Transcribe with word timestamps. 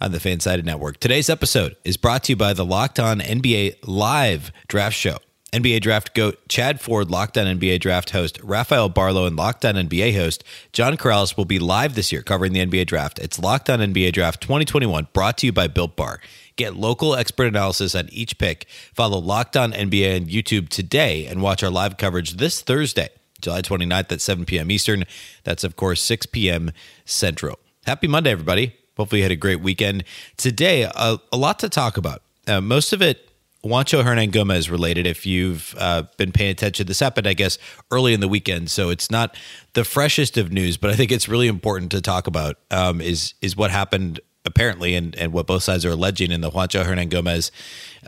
on 0.00 0.12
the 0.12 0.18
Fansided 0.18 0.64
Network. 0.64 0.98
Today's 0.98 1.28
episode 1.28 1.76
is 1.84 1.96
brought 1.96 2.24
to 2.24 2.32
you 2.32 2.36
by 2.36 2.52
the 2.52 2.64
Locked 2.64 2.98
On 2.98 3.20
NBA 3.20 3.76
Live 3.86 4.52
Draft 4.68 4.96
Show. 4.96 5.18
NBA 5.52 5.80
Draft 5.80 6.14
GOAT 6.14 6.38
Chad 6.48 6.80
Ford, 6.80 7.10
Locked 7.10 7.36
On 7.36 7.46
NBA 7.46 7.80
Draft 7.80 8.10
host 8.10 8.38
Rafael 8.42 8.88
Barlow, 8.88 9.26
and 9.26 9.36
Locked 9.36 9.64
On 9.64 9.74
NBA 9.74 10.14
host 10.14 10.44
John 10.72 10.96
Karalis 10.96 11.36
will 11.36 11.44
be 11.44 11.58
live 11.58 11.94
this 11.94 12.12
year 12.12 12.22
covering 12.22 12.52
the 12.52 12.64
NBA 12.64 12.86
Draft. 12.86 13.18
It's 13.18 13.38
Locked 13.38 13.68
On 13.68 13.80
NBA 13.80 14.12
Draft 14.12 14.40
2021, 14.40 15.08
brought 15.12 15.38
to 15.38 15.46
you 15.46 15.52
by 15.52 15.66
Built 15.66 15.96
Bar. 15.96 16.20
Get 16.56 16.76
local 16.76 17.16
expert 17.16 17.46
analysis 17.46 17.94
on 17.94 18.08
each 18.12 18.38
pick. 18.38 18.66
Follow 18.94 19.18
Locked 19.18 19.56
On 19.56 19.72
NBA 19.72 20.20
on 20.20 20.26
YouTube 20.26 20.68
today 20.68 21.26
and 21.26 21.42
watch 21.42 21.62
our 21.64 21.70
live 21.70 21.96
coverage 21.96 22.34
this 22.34 22.60
Thursday, 22.60 23.08
July 23.40 23.62
29th 23.62 24.12
at 24.12 24.20
7 24.20 24.44
p.m. 24.44 24.70
Eastern. 24.70 25.04
That's, 25.42 25.64
of 25.64 25.76
course, 25.76 26.00
6 26.02 26.26
p.m. 26.26 26.70
Central. 27.04 27.58
Happy 27.86 28.06
Monday, 28.06 28.30
everybody. 28.30 28.79
Hopefully, 29.00 29.20
you 29.20 29.24
had 29.24 29.32
a 29.32 29.36
great 29.36 29.60
weekend. 29.60 30.04
Today, 30.36 30.82
a, 30.82 31.18
a 31.32 31.36
lot 31.36 31.58
to 31.60 31.68
talk 31.68 31.96
about. 31.96 32.22
Uh, 32.46 32.60
most 32.60 32.92
of 32.92 33.02
it 33.02 33.30
Juancho 33.64 34.02
Hernangomez 34.02 34.70
related. 34.70 35.06
If 35.06 35.26
you've 35.26 35.74
uh, 35.78 36.04
been 36.16 36.32
paying 36.32 36.50
attention, 36.50 36.86
this 36.86 37.00
happened, 37.00 37.26
I 37.26 37.34
guess, 37.34 37.58
early 37.90 38.14
in 38.14 38.20
the 38.20 38.28
weekend, 38.28 38.70
so 38.70 38.88
it's 38.88 39.10
not 39.10 39.36
the 39.74 39.84
freshest 39.84 40.38
of 40.38 40.50
news, 40.50 40.76
but 40.76 40.90
I 40.90 40.94
think 40.94 41.12
it's 41.12 41.28
really 41.28 41.48
important 41.48 41.90
to 41.92 42.00
talk 42.00 42.26
about. 42.26 42.56
Um, 42.70 43.00
is 43.00 43.34
is 43.42 43.56
what 43.56 43.70
happened 43.70 44.20
apparently, 44.46 44.94
and 44.94 45.14
and 45.16 45.32
what 45.32 45.46
both 45.46 45.62
sides 45.62 45.84
are 45.84 45.90
alleging 45.90 46.30
in 46.30 46.40
the 46.40 46.50
Juancho 46.50 46.84
Hernangomez 46.84 47.50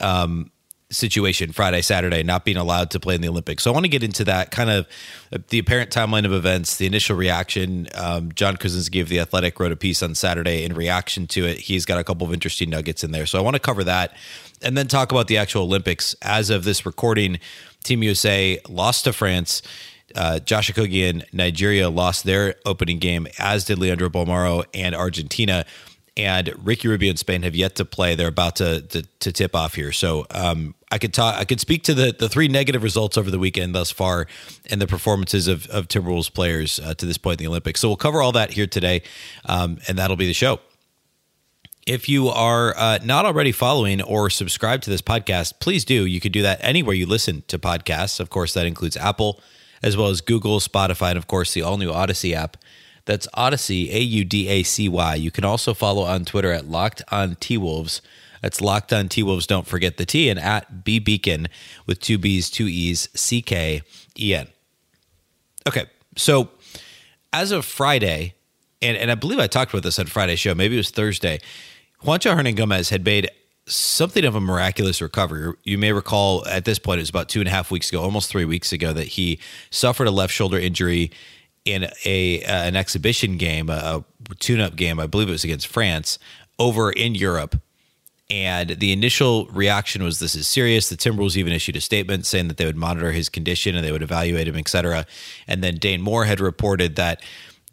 um, 0.00 0.50
situation 0.92 1.52
Friday, 1.52 1.82
Saturday, 1.82 2.22
not 2.22 2.44
being 2.44 2.56
allowed 2.56 2.90
to 2.90 3.00
play 3.00 3.14
in 3.14 3.20
the 3.20 3.28
Olympics. 3.28 3.62
So 3.62 3.70
I 3.70 3.74
want 3.74 3.84
to 3.84 3.90
get 3.90 4.02
into 4.02 4.24
that 4.24 4.50
kind 4.50 4.70
of 4.70 4.86
the 5.48 5.58
apparent 5.58 5.90
timeline 5.90 6.24
of 6.24 6.32
events, 6.32 6.76
the 6.76 6.86
initial 6.86 7.16
reaction. 7.16 7.88
Um, 7.94 8.32
John 8.32 8.56
Krawczynski 8.56 9.00
of 9.00 9.08
The 9.08 9.20
Athletic 9.20 9.58
wrote 9.58 9.72
a 9.72 9.76
piece 9.76 10.02
on 10.02 10.14
Saturday 10.14 10.64
in 10.64 10.74
reaction 10.74 11.26
to 11.28 11.46
it. 11.46 11.58
He's 11.58 11.84
got 11.84 11.98
a 11.98 12.04
couple 12.04 12.26
of 12.26 12.32
interesting 12.32 12.70
nuggets 12.70 13.02
in 13.02 13.10
there. 13.10 13.26
So 13.26 13.38
I 13.38 13.42
want 13.42 13.54
to 13.54 13.60
cover 13.60 13.82
that 13.84 14.14
and 14.62 14.76
then 14.76 14.86
talk 14.86 15.10
about 15.10 15.26
the 15.26 15.38
actual 15.38 15.62
Olympics. 15.62 16.14
As 16.22 16.50
of 16.50 16.64
this 16.64 16.86
recording, 16.86 17.40
Team 17.82 18.02
USA 18.02 18.60
lost 18.68 19.04
to 19.04 19.12
France. 19.12 19.62
Uh, 20.14 20.38
Josh 20.40 20.70
Okogie 20.70 21.08
and 21.08 21.24
Nigeria 21.32 21.88
lost 21.88 22.24
their 22.24 22.56
opening 22.66 22.98
game, 22.98 23.26
as 23.38 23.64
did 23.64 23.78
Leandro 23.78 24.10
Bolmaro 24.10 24.64
and 24.74 24.94
Argentina 24.94 25.64
and 26.16 26.52
Ricky 26.62 26.88
Rubio 26.88 27.10
and 27.10 27.18
Spain 27.18 27.42
have 27.42 27.54
yet 27.54 27.76
to 27.76 27.84
play. 27.84 28.14
They're 28.14 28.28
about 28.28 28.56
to 28.56 28.82
to, 28.82 29.02
to 29.20 29.32
tip 29.32 29.54
off 29.54 29.74
here. 29.74 29.92
So 29.92 30.26
um, 30.30 30.74
I 30.90 30.98
could 30.98 31.14
talk. 31.14 31.36
I 31.36 31.44
could 31.44 31.60
speak 31.60 31.84
to 31.84 31.94
the 31.94 32.14
the 32.16 32.28
three 32.28 32.48
negative 32.48 32.82
results 32.82 33.16
over 33.16 33.30
the 33.30 33.38
weekend 33.38 33.74
thus 33.74 33.90
far, 33.90 34.26
and 34.70 34.80
the 34.80 34.86
performances 34.86 35.48
of 35.48 35.66
of 35.68 35.88
Timberwolves 35.88 36.32
players 36.32 36.78
uh, 36.80 36.94
to 36.94 37.06
this 37.06 37.18
point 37.18 37.40
in 37.40 37.44
the 37.44 37.48
Olympics. 37.48 37.80
So 37.80 37.88
we'll 37.88 37.96
cover 37.96 38.20
all 38.20 38.32
that 38.32 38.52
here 38.52 38.66
today, 38.66 39.02
um, 39.46 39.78
and 39.88 39.98
that'll 39.98 40.16
be 40.16 40.26
the 40.26 40.34
show. 40.34 40.60
If 41.84 42.08
you 42.08 42.28
are 42.28 42.76
uh, 42.76 42.98
not 43.02 43.24
already 43.24 43.50
following 43.50 44.00
or 44.00 44.30
subscribed 44.30 44.84
to 44.84 44.90
this 44.90 45.02
podcast, 45.02 45.58
please 45.58 45.84
do. 45.84 46.06
You 46.06 46.20
could 46.20 46.30
do 46.30 46.42
that 46.42 46.58
anywhere 46.60 46.94
you 46.94 47.06
listen 47.06 47.42
to 47.48 47.58
podcasts. 47.58 48.20
Of 48.20 48.30
course, 48.30 48.54
that 48.54 48.66
includes 48.66 48.96
Apple, 48.96 49.40
as 49.82 49.96
well 49.96 50.08
as 50.08 50.20
Google, 50.20 50.60
Spotify, 50.60 51.08
and 51.08 51.18
of 51.18 51.26
course 51.26 51.54
the 51.54 51.62
all 51.62 51.78
new 51.78 51.90
Audacy 51.90 52.34
app. 52.34 52.56
That's 53.04 53.26
Audacy, 53.28 53.92
A 53.92 54.00
U 54.00 54.24
D 54.24 54.48
A 54.48 54.62
C 54.62 54.88
Y. 54.88 55.14
You 55.16 55.30
can 55.30 55.44
also 55.44 55.74
follow 55.74 56.02
on 56.02 56.24
Twitter 56.24 56.52
at 56.52 56.68
Locked 56.68 57.02
On 57.10 57.36
T 57.36 57.56
Wolves. 57.56 58.00
That's 58.42 58.60
Locked 58.60 58.92
On 58.92 59.08
T 59.08 59.22
Wolves. 59.22 59.46
Don't 59.46 59.66
forget 59.66 59.96
the 59.96 60.06
T 60.06 60.28
and 60.28 60.38
at 60.38 60.84
B 60.84 61.00
Beecken 61.00 61.48
with 61.86 62.00
two 62.00 62.18
B's, 62.18 62.50
two 62.50 62.66
E's, 62.66 63.08
C 63.14 63.42
K 63.42 63.82
E 64.18 64.34
N. 64.34 64.48
Okay, 65.66 65.86
so 66.16 66.50
as 67.32 67.52
of 67.52 67.64
Friday, 67.64 68.34
and, 68.80 68.96
and 68.96 69.10
I 69.10 69.14
believe 69.14 69.38
I 69.38 69.46
talked 69.46 69.72
about 69.72 69.84
this 69.84 69.98
on 69.98 70.06
Friday's 70.06 70.40
show, 70.40 70.54
maybe 70.54 70.74
it 70.74 70.78
was 70.78 70.90
Thursday, 70.90 71.40
Juancho 72.02 72.36
Hernangomez 72.36 72.90
had 72.90 73.04
made 73.04 73.30
something 73.66 74.24
of 74.24 74.34
a 74.34 74.40
miraculous 74.40 75.00
recovery. 75.00 75.54
You 75.62 75.78
may 75.78 75.92
recall 75.92 76.46
at 76.48 76.64
this 76.64 76.80
point, 76.80 76.98
it 76.98 77.02
was 77.02 77.10
about 77.10 77.28
two 77.28 77.40
and 77.40 77.48
a 77.48 77.52
half 77.52 77.70
weeks 77.70 77.88
ago, 77.90 78.02
almost 78.02 78.28
three 78.28 78.44
weeks 78.44 78.72
ago, 78.72 78.92
that 78.92 79.06
he 79.06 79.38
suffered 79.70 80.08
a 80.08 80.10
left 80.10 80.34
shoulder 80.34 80.58
injury 80.58 81.12
in 81.64 81.88
a 82.04 82.42
uh, 82.44 82.64
an 82.64 82.76
exhibition 82.76 83.36
game, 83.36 83.70
a, 83.70 84.04
a 84.30 84.34
tune-up 84.36 84.76
game, 84.76 84.98
I 84.98 85.06
believe 85.06 85.28
it 85.28 85.32
was 85.32 85.44
against 85.44 85.66
France, 85.66 86.18
over 86.58 86.90
in 86.90 87.14
Europe. 87.14 87.60
And 88.30 88.70
the 88.70 88.92
initial 88.92 89.46
reaction 89.46 90.02
was, 90.02 90.18
"This 90.18 90.34
is 90.34 90.46
serious." 90.46 90.88
The 90.88 90.96
Timberwolves 90.96 91.36
even 91.36 91.52
issued 91.52 91.76
a 91.76 91.80
statement 91.80 92.26
saying 92.26 92.48
that 92.48 92.56
they 92.56 92.64
would 92.64 92.76
monitor 92.76 93.12
his 93.12 93.28
condition 93.28 93.76
and 93.76 93.84
they 93.84 93.92
would 93.92 94.02
evaluate 94.02 94.48
him, 94.48 94.56
etc. 94.56 95.06
And 95.46 95.62
then 95.62 95.76
Dane 95.76 96.00
Moore 96.00 96.24
had 96.24 96.40
reported 96.40 96.96
that 96.96 97.22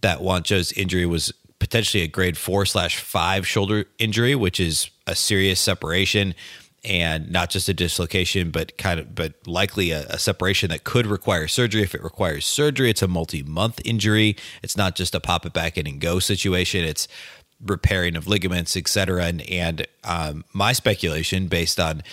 that 0.01 0.19
Juancho's 0.19 0.71
injury 0.73 1.06
was 1.06 1.33
potentially 1.59 2.03
a 2.03 2.07
grade 2.07 2.38
four 2.38 2.66
slash 2.66 2.97
five 2.97 3.47
shoulder 3.47 3.85
injury, 4.00 4.35
which 4.35 4.59
is 4.59 4.89
a 5.07 5.16
serious 5.16 5.59
separation 5.59 6.35
and 6.84 7.29
not 7.29 7.50
just 7.50 7.67
a 7.67 7.73
dislocation, 7.73 8.51
but 8.51 8.78
kind 8.78 9.00
of, 9.00 9.13
but 9.13 9.34
likely 9.45 9.91
a, 9.91 10.06
a, 10.07 10.17
separation 10.17 10.69
that 10.69 10.84
could 10.84 11.06
require 11.06 11.47
surgery. 11.47 11.81
If 11.81 11.94
it 11.94 12.03
requires 12.03 12.45
surgery, 12.45 12.90
it's 12.90 13.01
a 13.01 13.07
multi-month 13.07 13.81
injury. 13.84 14.38
It's 14.63 14.78
not 14.78 14.95
just 14.95 15.13
a 15.13 15.19
pop 15.19 15.45
it 15.45 15.53
back 15.53 15.78
in 15.78 15.88
and 15.88 16.00
go 16.00 16.19
situation. 16.19 16.85
It's 16.85 17.07
repairing 17.63 18.16
of 18.16 18.28
ligaments, 18.28 18.78
etc. 18.78 19.25
And 19.25 19.41
and 19.50 19.88
um, 20.03 20.45
my 20.53 20.73
speculation, 20.73 21.47
based 21.47 21.79
on 21.79 22.03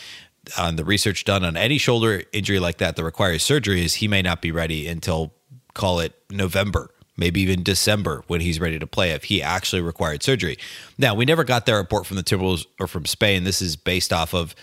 on 0.58 0.76
the 0.76 0.84
research 0.84 1.24
done 1.24 1.44
on 1.44 1.56
any 1.56 1.78
shoulder 1.78 2.22
injury 2.32 2.58
like 2.58 2.78
that 2.78 2.96
that 2.96 3.04
requires 3.04 3.42
surgery, 3.42 3.84
is 3.84 3.94
he 3.94 4.08
may 4.08 4.22
not 4.22 4.42
be 4.42 4.50
ready 4.50 4.86
until 4.88 5.32
call 5.74 6.00
it 6.00 6.14
November 6.30 6.90
maybe 7.16 7.40
even 7.40 7.62
December 7.62 8.22
when 8.26 8.40
he's 8.40 8.60
ready 8.60 8.78
to 8.78 8.86
play 8.86 9.10
if 9.10 9.24
he 9.24 9.42
actually 9.42 9.82
required 9.82 10.22
surgery. 10.22 10.58
Now, 10.98 11.14
we 11.14 11.24
never 11.24 11.44
got 11.44 11.66
that 11.66 11.72
report 11.72 12.06
from 12.06 12.16
the 12.16 12.22
Timberwolves 12.22 12.66
or 12.78 12.86
from 12.86 13.06
Spain. 13.06 13.44
This 13.44 13.62
is 13.62 13.76
based 13.76 14.12
off 14.12 14.34
of 14.34 14.54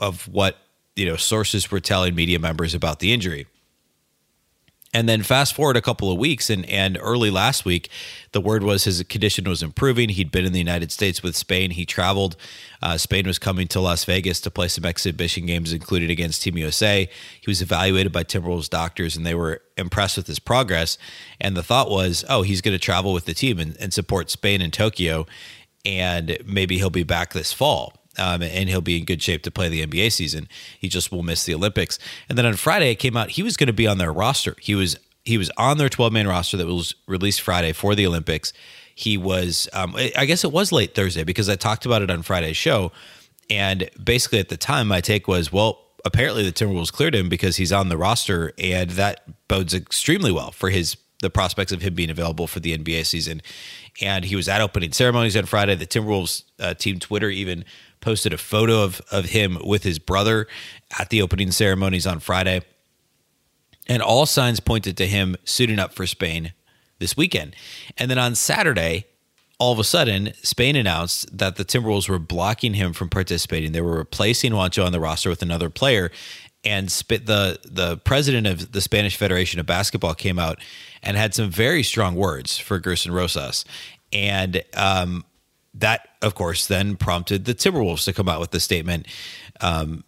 of 0.00 0.26
what, 0.28 0.58
you 0.96 1.06
know, 1.06 1.16
sources 1.16 1.70
were 1.70 1.80
telling 1.80 2.14
media 2.14 2.38
members 2.38 2.74
about 2.74 2.98
the 2.98 3.12
injury. 3.12 3.46
And 4.94 5.08
then 5.08 5.24
fast 5.24 5.54
forward 5.54 5.76
a 5.76 5.82
couple 5.82 6.12
of 6.12 6.18
weeks, 6.18 6.48
and, 6.48 6.64
and 6.66 6.96
early 7.00 7.28
last 7.28 7.64
week, 7.64 7.90
the 8.30 8.40
word 8.40 8.62
was 8.62 8.84
his 8.84 9.02
condition 9.02 9.44
was 9.48 9.60
improving. 9.60 10.08
He'd 10.08 10.30
been 10.30 10.44
in 10.44 10.52
the 10.52 10.58
United 10.60 10.92
States 10.92 11.20
with 11.20 11.34
Spain. 11.34 11.72
He 11.72 11.84
traveled. 11.84 12.36
Uh, 12.80 12.96
Spain 12.96 13.26
was 13.26 13.40
coming 13.40 13.66
to 13.68 13.80
Las 13.80 14.04
Vegas 14.04 14.40
to 14.42 14.52
play 14.52 14.68
some 14.68 14.84
exhibition 14.84 15.46
games, 15.46 15.72
included 15.72 16.10
against 16.10 16.42
Team 16.42 16.56
USA. 16.56 17.08
He 17.40 17.50
was 17.50 17.60
evaluated 17.60 18.12
by 18.12 18.22
Timberwolves 18.22 18.70
doctors, 18.70 19.16
and 19.16 19.26
they 19.26 19.34
were 19.34 19.62
impressed 19.76 20.16
with 20.16 20.28
his 20.28 20.38
progress. 20.38 20.96
And 21.40 21.56
the 21.56 21.64
thought 21.64 21.90
was, 21.90 22.24
oh, 22.28 22.42
he's 22.42 22.60
going 22.60 22.76
to 22.76 22.78
travel 22.78 23.12
with 23.12 23.24
the 23.24 23.34
team 23.34 23.58
and, 23.58 23.76
and 23.80 23.92
support 23.92 24.30
Spain 24.30 24.60
in 24.60 24.70
Tokyo, 24.70 25.26
and 25.84 26.38
maybe 26.46 26.78
he'll 26.78 26.88
be 26.88 27.02
back 27.02 27.32
this 27.32 27.52
fall 27.52 28.03
um, 28.18 28.42
and 28.42 28.68
he'll 28.68 28.80
be 28.80 28.98
in 28.98 29.04
good 29.04 29.22
shape 29.22 29.42
to 29.42 29.50
play 29.50 29.68
the 29.68 29.86
NBA 29.86 30.12
season. 30.12 30.48
He 30.78 30.88
just 30.88 31.10
will 31.10 31.22
miss 31.22 31.44
the 31.44 31.54
Olympics. 31.54 31.98
And 32.28 32.38
then 32.38 32.46
on 32.46 32.54
Friday, 32.54 32.90
it 32.90 32.96
came 32.96 33.16
out 33.16 33.30
he 33.30 33.42
was 33.42 33.56
going 33.56 33.68
to 33.68 33.72
be 33.72 33.86
on 33.86 33.98
their 33.98 34.12
roster. 34.12 34.56
He 34.60 34.74
was 34.74 34.96
he 35.24 35.38
was 35.38 35.50
on 35.56 35.78
their 35.78 35.88
12 35.88 36.12
man 36.12 36.28
roster 36.28 36.56
that 36.56 36.66
was 36.66 36.94
released 37.06 37.40
Friday 37.40 37.72
for 37.72 37.94
the 37.94 38.06
Olympics. 38.06 38.52
He 38.94 39.16
was, 39.16 39.68
um, 39.72 39.96
I 39.96 40.24
guess 40.24 40.44
it 40.44 40.52
was 40.52 40.70
late 40.70 40.94
Thursday 40.94 41.24
because 41.24 41.48
I 41.48 41.56
talked 41.56 41.84
about 41.84 42.02
it 42.02 42.10
on 42.10 42.22
Friday's 42.22 42.56
show. 42.56 42.92
And 43.50 43.90
basically, 44.02 44.38
at 44.38 44.50
the 44.50 44.56
time, 44.56 44.86
my 44.86 45.00
take 45.00 45.26
was, 45.26 45.52
well, 45.52 45.80
apparently 46.04 46.44
the 46.44 46.52
Timberwolves 46.52 46.92
cleared 46.92 47.14
him 47.14 47.28
because 47.28 47.56
he's 47.56 47.72
on 47.72 47.88
the 47.88 47.96
roster, 47.96 48.52
and 48.58 48.90
that 48.90 49.48
bodes 49.48 49.74
extremely 49.74 50.30
well 50.30 50.50
for 50.50 50.70
his 50.70 50.96
the 51.20 51.30
prospects 51.30 51.72
of 51.72 51.80
him 51.80 51.94
being 51.94 52.10
available 52.10 52.46
for 52.46 52.60
the 52.60 52.76
NBA 52.76 53.06
season. 53.06 53.40
And 54.02 54.26
he 54.26 54.36
was 54.36 54.48
at 54.48 54.60
opening 54.60 54.92
ceremonies 54.92 55.36
on 55.36 55.46
Friday. 55.46 55.74
The 55.74 55.86
Timberwolves 55.86 56.44
uh, 56.60 56.74
team 56.74 56.98
Twitter 56.98 57.30
even 57.30 57.64
posted 58.04 58.34
a 58.34 58.38
photo 58.38 58.84
of, 58.84 59.00
of 59.10 59.26
him 59.26 59.58
with 59.64 59.82
his 59.82 59.98
brother 59.98 60.46
at 60.98 61.08
the 61.08 61.22
opening 61.22 61.50
ceremonies 61.50 62.06
on 62.06 62.20
Friday. 62.20 62.60
And 63.88 64.02
all 64.02 64.26
signs 64.26 64.60
pointed 64.60 64.96
to 64.98 65.06
him 65.06 65.36
suiting 65.44 65.78
up 65.78 65.94
for 65.94 66.06
Spain 66.06 66.52
this 66.98 67.16
weekend. 67.16 67.56
And 67.96 68.10
then 68.10 68.18
on 68.18 68.34
Saturday, 68.34 69.06
all 69.58 69.72
of 69.72 69.78
a 69.78 69.84
sudden, 69.84 70.32
Spain 70.42 70.76
announced 70.76 71.36
that 71.36 71.56
the 71.56 71.64
Timberwolves 71.64 72.08
were 72.08 72.18
blocking 72.18 72.74
him 72.74 72.92
from 72.92 73.08
participating. 73.08 73.72
They 73.72 73.80
were 73.80 73.96
replacing 73.96 74.52
Juancho 74.52 74.84
on 74.84 74.92
the 74.92 75.00
roster 75.00 75.30
with 75.30 75.42
another 75.42 75.70
player. 75.70 76.10
And 76.62 76.88
the 76.88 77.58
the 77.64 77.98
president 78.04 78.46
of 78.46 78.72
the 78.72 78.80
Spanish 78.80 79.16
Federation 79.16 79.60
of 79.60 79.66
Basketball 79.66 80.14
came 80.14 80.38
out 80.38 80.58
and 81.02 81.16
had 81.16 81.34
some 81.34 81.50
very 81.50 81.82
strong 81.82 82.14
words 82.14 82.58
for 82.58 82.80
Gersson 82.80 83.12
Rosas. 83.12 83.64
And 84.12 84.62
um, 84.74 85.24
that, 85.74 86.08
of 86.22 86.34
course, 86.34 86.66
then 86.66 86.96
prompted 86.96 87.44
the 87.44 87.54
Timberwolves 87.54 88.04
to 88.04 88.12
come 88.12 88.28
out 88.28 88.40
with 88.40 88.52
the 88.52 88.60
statement. 88.60 89.06
Um, 89.60 90.04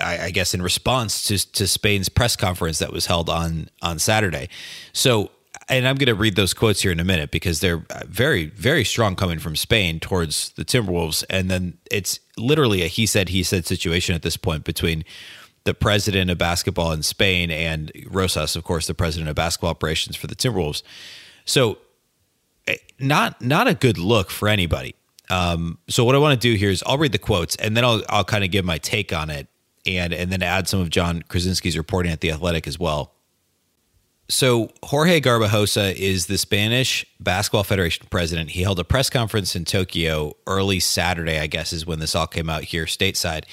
I, 0.00 0.24
I, 0.24 0.30
guess 0.30 0.54
in 0.54 0.62
response 0.62 1.24
to 1.24 1.52
to 1.52 1.66
Spain's 1.66 2.08
press 2.08 2.36
conference 2.36 2.78
that 2.78 2.92
was 2.92 3.06
held 3.06 3.28
on 3.28 3.68
on 3.82 3.98
Saturday. 3.98 4.48
So, 4.92 5.30
and 5.68 5.86
I'm 5.86 5.96
going 5.96 6.06
to 6.06 6.14
read 6.14 6.36
those 6.36 6.54
quotes 6.54 6.82
here 6.82 6.92
in 6.92 7.00
a 7.00 7.04
minute 7.04 7.30
because 7.30 7.60
they're 7.60 7.84
very 8.06 8.46
very 8.46 8.84
strong 8.84 9.16
coming 9.16 9.38
from 9.38 9.56
Spain 9.56 10.00
towards 10.00 10.50
the 10.50 10.64
Timberwolves, 10.64 11.24
and 11.28 11.50
then 11.50 11.78
it's 11.90 12.20
literally 12.36 12.82
a 12.82 12.86
he 12.86 13.06
said 13.06 13.30
he 13.30 13.42
said 13.42 13.66
situation 13.66 14.14
at 14.14 14.22
this 14.22 14.36
point 14.36 14.64
between 14.64 15.04
the 15.64 15.74
president 15.74 16.30
of 16.30 16.38
basketball 16.38 16.92
in 16.92 17.02
Spain 17.02 17.50
and 17.50 17.92
Rosas, 18.08 18.56
of 18.56 18.64
course, 18.64 18.86
the 18.86 18.94
president 18.94 19.28
of 19.28 19.36
basketball 19.36 19.70
operations 19.70 20.16
for 20.16 20.26
the 20.26 20.34
Timberwolves. 20.34 20.82
So, 21.44 21.78
not 22.98 23.40
not 23.42 23.68
a 23.68 23.74
good 23.74 23.98
look 23.98 24.30
for 24.30 24.48
anybody. 24.48 24.94
Um, 25.30 25.78
so 25.88 26.04
what 26.04 26.14
I 26.14 26.18
want 26.18 26.40
to 26.40 26.48
do 26.48 26.56
here 26.56 26.70
is 26.70 26.82
I'll 26.86 26.98
read 26.98 27.12
the 27.12 27.18
quotes 27.18 27.56
and 27.56 27.76
then 27.76 27.84
I'll 27.84 28.02
I'll 28.08 28.24
kind 28.24 28.44
of 28.44 28.50
give 28.50 28.64
my 28.64 28.78
take 28.78 29.12
on 29.12 29.30
it 29.30 29.48
and 29.86 30.12
and 30.12 30.30
then 30.30 30.42
add 30.42 30.68
some 30.68 30.80
of 30.80 30.90
John 30.90 31.22
Krawczynski's 31.22 31.76
reporting 31.76 32.12
at 32.12 32.20
the 32.20 32.30
Athletic 32.30 32.66
as 32.66 32.78
well. 32.78 33.12
So 34.28 34.70
Jorge 34.84 35.20
Garbajosa 35.20 35.94
is 35.94 36.26
the 36.26 36.38
Spanish 36.38 37.04
Basketball 37.20 37.64
Federation 37.64 38.06
president. 38.08 38.50
He 38.50 38.62
held 38.62 38.78
a 38.78 38.84
press 38.84 39.10
conference 39.10 39.54
in 39.54 39.64
Tokyo 39.64 40.36
early 40.46 40.80
Saturday, 40.80 41.38
I 41.38 41.48
guess, 41.48 41.72
is 41.72 41.86
when 41.86 41.98
this 41.98 42.14
all 42.14 42.26
came 42.26 42.48
out 42.48 42.64
here 42.64 42.86
stateside 42.86 43.44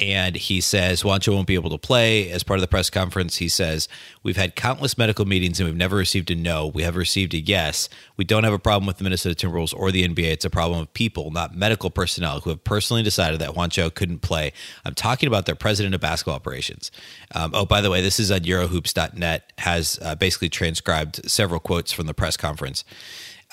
and 0.00 0.36
he 0.36 0.60
says 0.60 1.02
Juancho 1.02 1.34
won't 1.34 1.48
be 1.48 1.56
able 1.56 1.70
to 1.70 1.78
play. 1.78 2.30
As 2.30 2.44
part 2.44 2.58
of 2.58 2.60
the 2.60 2.68
press 2.68 2.88
conference, 2.88 3.36
he 3.36 3.48
says, 3.48 3.88
We've 4.22 4.36
had 4.36 4.54
countless 4.54 4.96
medical 4.96 5.24
meetings 5.24 5.58
and 5.58 5.68
we've 5.68 5.76
never 5.76 5.96
received 5.96 6.30
a 6.30 6.36
no. 6.36 6.68
We 6.68 6.82
have 6.84 6.94
received 6.94 7.34
a 7.34 7.38
yes. 7.38 7.88
We 8.16 8.24
don't 8.24 8.44
have 8.44 8.52
a 8.52 8.60
problem 8.60 8.86
with 8.86 8.98
the 8.98 9.04
Minnesota 9.04 9.34
Timberwolves 9.34 9.74
or 9.76 9.90
the 9.90 10.06
NBA. 10.06 10.32
It's 10.32 10.44
a 10.44 10.50
problem 10.50 10.80
of 10.80 10.92
people, 10.94 11.32
not 11.32 11.56
medical 11.56 11.90
personnel, 11.90 12.40
who 12.40 12.50
have 12.50 12.62
personally 12.62 13.02
decided 13.02 13.40
that 13.40 13.50
Juancho 13.50 13.92
couldn't 13.92 14.20
play. 14.20 14.52
I'm 14.84 14.94
talking 14.94 15.26
about 15.26 15.46
their 15.46 15.56
president 15.56 15.96
of 15.96 16.00
basketball 16.00 16.36
operations. 16.36 16.92
Um, 17.34 17.50
oh, 17.52 17.66
by 17.66 17.80
the 17.80 17.90
way, 17.90 18.00
this 18.00 18.20
is 18.20 18.30
on 18.30 18.40
Eurohoops.net, 18.40 19.52
has 19.58 19.98
uh, 20.02 20.14
basically 20.14 20.48
transcribed 20.48 21.28
several 21.28 21.58
quotes 21.58 21.90
from 21.90 22.06
the 22.06 22.14
press 22.14 22.36
conference. 22.36 22.84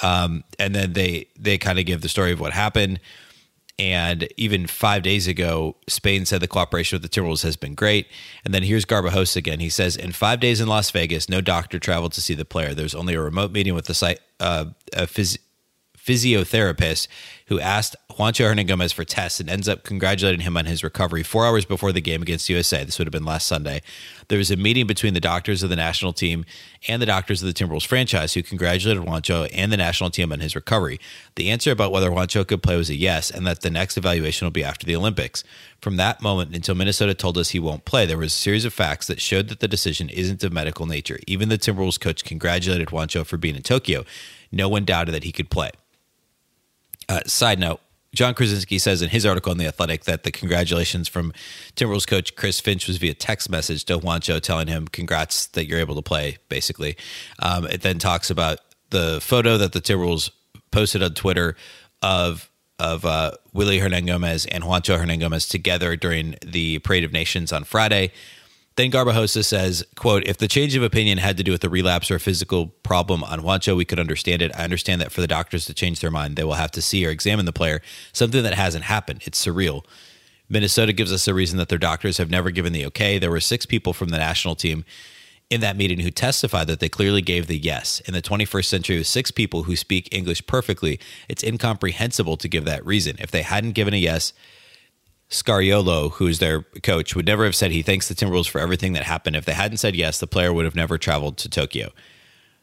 Um, 0.03 0.43
and 0.59 0.75
then 0.75 0.93
they 0.93 1.27
they 1.39 1.57
kind 1.57 1.79
of 1.79 1.85
give 1.85 2.01
the 2.01 2.09
story 2.09 2.31
of 2.31 2.39
what 2.39 2.51
happened. 2.53 2.99
And 3.77 4.29
even 4.37 4.67
five 4.67 5.03
days 5.03 5.27
ago, 5.27 5.75
Spain 5.87 6.25
said 6.25 6.41
the 6.41 6.47
cooperation 6.47 6.95
with 6.95 7.03
the 7.03 7.09
Timberwolves 7.09 7.43
has 7.43 7.57
been 7.57 7.75
great. 7.75 8.07
And 8.45 8.53
then 8.53 8.63
here's 8.63 8.85
Garbajosa 8.85 9.35
again. 9.35 9.59
He 9.59 9.69
says, 9.69 9.97
in 9.97 10.13
five 10.13 10.39
days 10.39 10.61
in 10.61 10.67
Las 10.67 10.91
Vegas, 10.91 11.27
no 11.27 11.41
doctor 11.41 11.77
traveled 11.77 12.13
to 12.13 12.21
see 12.21 12.33
the 12.33 12.45
player. 12.45 12.73
There's 12.73 12.95
only 12.95 13.15
a 13.15 13.21
remote 13.21 13.51
meeting 13.51 13.73
with 13.73 13.85
the 13.85 13.93
site, 13.93 14.19
uh, 14.39 14.67
a 14.93 15.07
phys- 15.07 15.39
physiotherapist 16.05 17.07
who 17.47 17.59
asked 17.59 17.95
Juancho 18.11 18.53
Hernangomez 18.53 18.93
for 18.93 19.03
tests 19.03 19.39
and 19.39 19.49
ends 19.49 19.67
up 19.67 19.83
congratulating 19.83 20.41
him 20.41 20.57
on 20.57 20.65
his 20.65 20.83
recovery 20.83 21.21
four 21.21 21.45
hours 21.45 21.65
before 21.65 21.91
the 21.91 22.01
game 22.01 22.21
against 22.21 22.49
USA. 22.49 22.83
This 22.83 22.97
would 22.97 23.07
have 23.07 23.11
been 23.11 23.25
last 23.25 23.47
Sunday. 23.47 23.81
There 24.29 24.37
was 24.37 24.49
a 24.49 24.55
meeting 24.55 24.87
between 24.87 25.13
the 25.13 25.19
doctors 25.19 25.61
of 25.61 25.69
the 25.69 25.75
national 25.75 26.13
team 26.13 26.45
and 26.87 27.01
the 27.01 27.05
doctors 27.05 27.43
of 27.43 27.47
the 27.47 27.53
Timberwolves 27.53 27.85
franchise 27.85 28.33
who 28.33 28.41
congratulated 28.41 29.03
Juancho 29.03 29.49
and 29.53 29.71
the 29.71 29.77
national 29.77 30.09
team 30.09 30.31
on 30.31 30.39
his 30.39 30.55
recovery. 30.55 30.99
The 31.35 31.49
answer 31.49 31.71
about 31.71 31.91
whether 31.91 32.09
Juancho 32.09 32.47
could 32.47 32.63
play 32.63 32.77
was 32.77 32.89
a 32.89 32.95
yes, 32.95 33.29
and 33.29 33.45
that 33.45 33.61
the 33.61 33.69
next 33.69 33.97
evaluation 33.97 34.45
will 34.45 34.51
be 34.51 34.63
after 34.63 34.85
the 34.85 34.95
Olympics. 34.95 35.43
From 35.81 35.97
that 35.97 36.21
moment 36.21 36.55
until 36.55 36.75
Minnesota 36.75 37.13
told 37.13 37.37
us 37.37 37.49
he 37.49 37.59
won't 37.59 37.85
play, 37.85 38.05
there 38.05 38.17
was 38.17 38.33
a 38.33 38.35
series 38.35 38.65
of 38.65 38.73
facts 38.73 39.07
that 39.07 39.21
showed 39.21 39.49
that 39.49 39.59
the 39.59 39.67
decision 39.67 40.09
isn't 40.09 40.43
of 40.43 40.53
medical 40.53 40.85
nature. 40.85 41.19
Even 41.27 41.49
the 41.49 41.57
Timberwolves 41.57 41.99
coach 41.99 42.23
congratulated 42.23 42.87
Juancho 42.87 43.25
for 43.25 43.37
being 43.37 43.55
in 43.55 43.61
Tokyo. 43.61 44.03
No 44.51 44.69
one 44.69 44.85
doubted 44.85 45.13
that 45.13 45.25
he 45.25 45.31
could 45.31 45.49
play. 45.49 45.71
Uh, 47.07 47.21
side 47.25 47.59
note, 47.59 47.79
John 48.15 48.33
Krawczynski 48.33 48.79
says 48.79 49.01
in 49.01 49.09
his 49.09 49.25
article 49.25 49.51
in 49.51 49.57
The 49.57 49.67
Athletic 49.67 50.05
that 50.05 50.23
the 50.23 50.31
congratulations 50.31 51.07
from 51.07 51.33
Timberwolves 51.75 52.07
coach 52.07 52.35
Chris 52.35 52.59
Finch 52.59 52.87
was 52.87 52.97
via 52.97 53.13
text 53.13 53.49
message 53.49 53.83
to 53.85 53.99
Juancho 53.99 54.41
telling 54.41 54.67
him, 54.67 54.87
congrats 54.87 55.47
that 55.47 55.67
you're 55.67 55.79
able 55.79 55.95
to 55.95 56.01
play, 56.01 56.37
basically. 56.47 56.95
Um, 57.39 57.65
it 57.65 57.81
then 57.81 57.99
talks 57.99 58.29
about 58.29 58.59
the 58.89 59.19
photo 59.21 59.57
that 59.57 59.73
the 59.73 59.81
Timberwolves 59.81 60.31
posted 60.71 61.03
on 61.03 61.13
Twitter 61.13 61.55
of 62.01 62.49
of 62.77 63.05
uh, 63.05 63.31
Willy 63.53 63.79
Hernangomez 63.79 64.45
and 64.51 64.63
Juancho 64.63 64.99
Hernangomez 64.99 65.49
together 65.49 65.95
during 65.95 66.35
the 66.45 66.79
Parade 66.79 67.05
of 67.05 67.13
Nations 67.13 67.53
on 67.53 67.63
Friday. 67.63 68.11
Then 68.75 68.91
Garbajosa 68.91 69.45
says, 69.45 69.85
quote, 69.95 70.27
if 70.27 70.37
the 70.37 70.49
change 70.49 70.75
of 70.75 70.83
opinion 70.83 71.17
had 71.17 71.37
to 71.37 71.43
do 71.43 71.53
with 71.53 71.63
a 71.63 71.69
relapse 71.69 72.11
or 72.11 72.15
a 72.15 72.19
physical 72.19 72.67
problem 72.67 73.23
on 73.23 73.39
Juancho, 73.39 73.75
we 73.75 73.85
could 73.85 73.99
understand 73.99 74.41
it. 74.41 74.51
I 74.53 74.65
understand 74.65 74.99
that 74.99 75.13
for 75.13 75.21
the 75.21 75.27
doctors 75.27 75.65
to 75.65 75.73
change 75.73 76.01
their 76.01 76.11
mind, 76.11 76.35
they 76.35 76.43
will 76.43 76.55
have 76.55 76.71
to 76.71 76.81
see 76.81 77.05
or 77.05 77.09
examine 77.09 77.45
the 77.45 77.53
player, 77.53 77.81
something 78.11 78.43
that 78.43 78.53
hasn't 78.53 78.83
happened. 78.83 79.21
It's 79.25 79.43
surreal. 79.43 79.85
Minnesota 80.49 80.91
gives 80.91 81.13
us 81.13 81.27
a 81.27 81.33
reason 81.33 81.57
that 81.57 81.69
their 81.69 81.77
doctors 81.77 82.17
have 82.17 82.29
never 82.29 82.51
given 82.51 82.73
the 82.73 82.85
okay. 82.87 83.17
There 83.17 83.31
were 83.31 83.39
six 83.39 83.65
people 83.65 83.93
from 83.93 84.09
the 84.09 84.17
national 84.17 84.55
team 84.55 84.83
in 85.49 85.61
that 85.61 85.77
meeting 85.77 85.99
who 85.99 86.11
testified 86.11 86.67
that 86.67 86.79
they 86.79 86.89
clearly 86.89 87.21
gave 87.21 87.47
the 87.47 87.57
yes. 87.57 88.01
In 88.01 88.13
the 88.13 88.21
21st 88.21 88.65
century, 88.65 88.97
with 88.97 89.07
six 89.07 89.31
people 89.31 89.63
who 89.63 89.75
speak 89.75 90.09
English 90.11 90.45
perfectly, 90.47 90.99
it's 91.29 91.43
incomprehensible 91.43 92.35
to 92.37 92.47
give 92.49 92.65
that 92.65 92.85
reason. 92.85 93.15
If 93.19 93.31
they 93.31 93.43
hadn't 93.43 93.71
given 93.71 93.93
a 93.93 93.97
yes, 93.97 94.33
Scariolo, 95.35 96.11
who's 96.13 96.39
their 96.39 96.61
coach, 96.83 97.15
would 97.15 97.25
never 97.25 97.43
have 97.43 97.55
said 97.55 97.71
he 97.71 97.81
thanks 97.81 98.07
the 98.07 98.15
Timberwolves 98.15 98.49
for 98.49 98.59
everything 98.59 98.93
that 98.93 99.03
happened. 99.03 99.35
If 99.35 99.45
they 99.45 99.53
hadn't 99.53 99.77
said 99.77 99.95
yes, 99.95 100.19
the 100.19 100.27
player 100.27 100.53
would 100.53 100.65
have 100.65 100.75
never 100.75 100.97
traveled 100.97 101.37
to 101.37 101.49
Tokyo. 101.49 101.91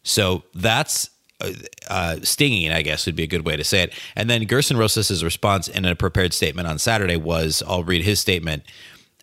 So 0.02 0.44
that's 0.54 1.10
uh, 1.40 1.52
uh, 1.88 2.16
stinging, 2.22 2.72
I 2.72 2.82
guess 2.82 3.06
would 3.06 3.16
be 3.16 3.24
a 3.24 3.28
good 3.28 3.44
way 3.44 3.56
to 3.56 3.64
say 3.64 3.82
it. 3.82 3.92
And 4.16 4.30
then 4.30 4.46
Gersson 4.46 4.78
Rosas' 4.78 5.22
response 5.22 5.68
in 5.68 5.84
a 5.84 5.94
prepared 5.94 6.32
statement 6.32 6.68
on 6.68 6.78
Saturday 6.78 7.16
was 7.16 7.62
I'll 7.66 7.84
read 7.84 8.02
his 8.02 8.20
statement. 8.20 8.64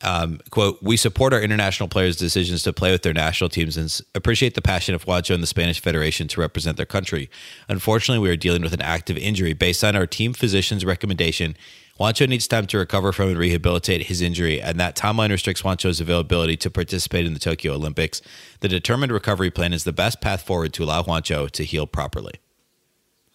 Um, 0.01 0.40
quote, 0.50 0.81
we 0.81 0.96
support 0.96 1.34
our 1.34 1.42
international 1.42 1.90
players' 1.90 2.16
decisions 2.16 2.63
to 2.63 2.72
play 2.72 2.92
with 2.92 3.01
their 3.01 3.13
national 3.13 3.50
teams 3.50 3.75
and 3.75 4.00
appreciate 4.16 4.56
the 4.56 4.62
passion 4.62 4.96
of 4.96 5.06
Juancho 5.06 5.34
and 5.34 5.44
the 5.44 5.48
Spanish 5.48 5.81
Federation 5.81 6.28
to 6.30 6.40
represent 6.40 6.78
their 6.78 6.86
country. 6.86 7.30
Unfortunately, 7.68 8.22
we 8.22 8.30
are 8.30 8.38
dealing 8.38 8.62
with 8.62 8.74
an 8.74 8.81
active 8.81 9.18
injury. 9.18 9.54
Based 9.54 9.84
on 9.84 9.96
our 9.96 10.07
team 10.07 10.31
physician's 10.31 10.86
recommendation, 10.86 11.57
Juancho 12.00 12.30
needs 12.30 12.48
time 12.48 12.66
to 12.68 12.78
recover 12.78 13.12
from 13.12 13.28
and 13.28 13.38
rehabilitate 13.38 14.04
his 14.04 14.22
injury, 14.22 14.62
and 14.62 14.80
that 14.80 14.96
timeline 14.96 15.31
restricts 15.31 15.63
Juancho's 15.63 16.00
availability 16.00 16.56
to 16.56 16.69
participate 16.69 17.25
in 17.25 17.34
the 17.34 17.40
Tokyo 17.40 17.74
Olympics. 17.74 18.22
The 18.62 18.69
determined 18.69 19.12
recovery 19.12 19.51
plan 19.51 19.74
is 19.74 19.84
the 19.84 19.92
best 19.92 20.22
path 20.22 20.44
forward 20.44 20.72
to 20.74 20.84
allow 20.86 21.04
Juancho 21.04 21.51
to 21.51 21.66
heal 21.66 21.86
properly. 21.86 22.36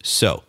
So, 0.03 0.45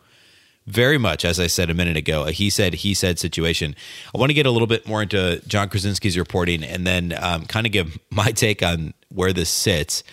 very 0.67 0.97
much, 0.97 1.23
as 1.25 1.39
I 1.39 1.47
said 1.47 1.69
a 1.69 1.73
minute 1.73 1.97
ago, 1.97 2.25
he 2.25 2.49
said, 2.49 2.75
he 2.75 2.93
said 2.93 3.19
situation. 3.19 3.75
I 4.13 4.17
want 4.17 4.31
to 4.31 4.33
get 4.33 4.45
a 4.45 4.51
little 4.51 4.67
bit 4.67 4.87
more 4.87 5.03
into 5.03 5.41
John 5.47 5.69
Krawczynski's 5.69 6.17
reporting 6.17 6.63
and 6.63 6.87
then 6.87 7.15
um, 7.21 7.45
kind 7.45 7.65
of 7.65 7.71
give 7.71 7.99
my 8.09 8.31
take 8.31 8.63
on 8.63 8.93
where 9.09 9.31
this 9.31 9.49
sits 9.49 10.03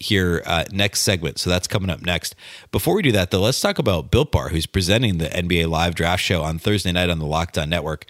here 0.00 0.42
uh, 0.44 0.64
next 0.72 1.02
segment. 1.02 1.38
So 1.38 1.48
that's 1.48 1.68
coming 1.68 1.88
up 1.88 2.02
next. 2.02 2.34
Before 2.72 2.94
we 2.94 3.02
do 3.02 3.12
that, 3.12 3.30
though, 3.30 3.40
let's 3.40 3.60
talk 3.60 3.78
about 3.78 4.10
Built 4.10 4.32
Bar, 4.32 4.48
who's 4.48 4.66
presenting 4.66 5.18
the 5.18 5.28
NBA 5.28 5.68
Live 5.68 5.94
Draft 5.94 6.22
Show 6.22 6.42
on 6.42 6.58
Thursday 6.58 6.92
night 6.92 7.08
on 7.08 7.20
the 7.20 7.26
Locked 7.26 7.56
On 7.56 7.70
Network. 7.70 8.06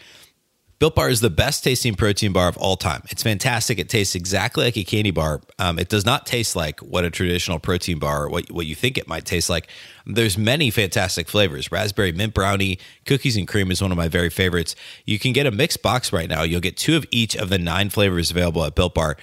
Built 0.82 0.96
Bar 0.96 1.10
is 1.10 1.20
the 1.20 1.30
best 1.30 1.62
tasting 1.62 1.94
protein 1.94 2.32
bar 2.32 2.48
of 2.48 2.56
all 2.56 2.76
time. 2.76 3.04
It's 3.08 3.22
fantastic. 3.22 3.78
It 3.78 3.88
tastes 3.88 4.16
exactly 4.16 4.64
like 4.64 4.76
a 4.76 4.82
candy 4.82 5.12
bar. 5.12 5.40
Um, 5.56 5.78
it 5.78 5.88
does 5.88 6.04
not 6.04 6.26
taste 6.26 6.56
like 6.56 6.80
what 6.80 7.04
a 7.04 7.10
traditional 7.10 7.60
protein 7.60 8.00
bar, 8.00 8.28
what 8.28 8.50
what 8.50 8.66
you 8.66 8.74
think 8.74 8.98
it 8.98 9.06
might 9.06 9.24
taste 9.24 9.48
like. 9.48 9.68
There's 10.06 10.36
many 10.36 10.72
fantastic 10.72 11.28
flavors. 11.28 11.70
Raspberry 11.70 12.10
mint 12.10 12.34
brownie, 12.34 12.80
cookies 13.06 13.36
and 13.36 13.46
cream 13.46 13.70
is 13.70 13.80
one 13.80 13.92
of 13.92 13.96
my 13.96 14.08
very 14.08 14.28
favorites. 14.28 14.74
You 15.06 15.20
can 15.20 15.32
get 15.32 15.46
a 15.46 15.52
mixed 15.52 15.82
box 15.82 16.12
right 16.12 16.28
now. 16.28 16.42
You'll 16.42 16.60
get 16.60 16.76
two 16.76 16.96
of 16.96 17.06
each 17.12 17.36
of 17.36 17.48
the 17.48 17.58
nine 17.58 17.88
flavors 17.88 18.32
available 18.32 18.64
at 18.64 18.74
Built 18.74 18.94
Bar 18.94 19.16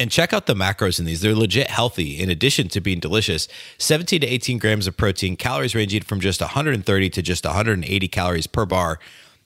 and 0.00 0.10
check 0.10 0.32
out 0.32 0.46
the 0.46 0.54
macros 0.54 0.98
in 0.98 1.04
these. 1.04 1.20
They're 1.20 1.34
legit 1.34 1.70
healthy 1.70 2.20
in 2.20 2.28
addition 2.28 2.66
to 2.70 2.80
being 2.80 2.98
delicious. 2.98 3.46
17 3.78 4.22
to 4.22 4.26
18 4.26 4.58
grams 4.58 4.88
of 4.88 4.96
protein, 4.96 5.36
calories 5.36 5.76
ranging 5.76 6.02
from 6.02 6.18
just 6.18 6.40
130 6.40 7.10
to 7.10 7.22
just 7.22 7.44
180 7.44 8.08
calories 8.08 8.48
per 8.48 8.66
bar, 8.66 8.98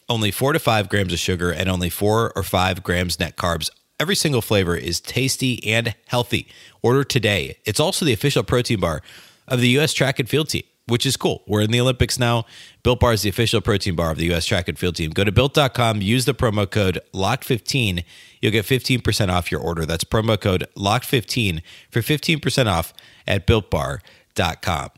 only 0.09 0.31
4 0.31 0.55
to 0.55 0.59
5 0.59 0.89
grams 0.89 1.13
of 1.13 1.19
sugar, 1.19 1.51
and 1.51 1.69
only 1.69 1.91
4 1.91 2.33
or 2.35 2.43
5 2.43 2.83
grams 2.83 3.19
net 3.19 3.37
carbs. 3.37 3.71
Every 4.01 4.15
single 4.15 4.43
flavor 4.43 4.77
is 4.77 5.01
tasty 5.01 5.65
and 5.73 5.95
healthy. 6.07 6.47
Order 6.83 7.05
today. 7.05 7.59
It's 7.65 7.81
also 7.81 8.05
the 8.05 8.13
official 8.13 8.45
protein 8.45 8.81
bar 8.81 9.03
of 9.49 9.61
the 9.61 9.69
U.S. 9.71 9.93
track 9.93 10.19
and 10.19 10.29
field 10.29 10.49
team 10.51 10.65
which 10.89 11.05
is 11.05 11.17
cool. 11.17 11.43
We're 11.47 11.61
in 11.61 11.71
the 11.71 11.81
Olympics 11.81 12.19
now. 12.19 12.45
Built 12.83 13.01
Bar 13.01 13.13
is 13.13 13.23
the 13.23 13.29
official 13.29 13.61
protein 13.61 13.95
bar 13.95 14.11
of 14.11 14.19
the 14.19 14.27
U.S. 14.27 14.47
track 14.47 14.69
and 14.69 14.79
field 14.79 14.97
team. 14.97 15.11
Go 15.11 15.25
to 15.25 15.33
built.com, 15.33 16.01
use 16.01 16.25
the 16.25 16.35
promo 16.35 16.69
code 16.69 16.99
LOCKED15. 17.15 18.05
You'll 18.41 18.53
get 18.53 18.65
15% 18.65 19.29
off 19.29 19.53
your 19.53 19.61
order. 19.61 19.85
That's 19.85 20.05
promo 20.05 20.41
code 20.41 20.67
LOCKED15 20.77 21.63
for 21.91 22.01
15% 22.01 22.67
off 22.67 22.93
at 23.27 23.47
builtbar.com. 23.47 24.91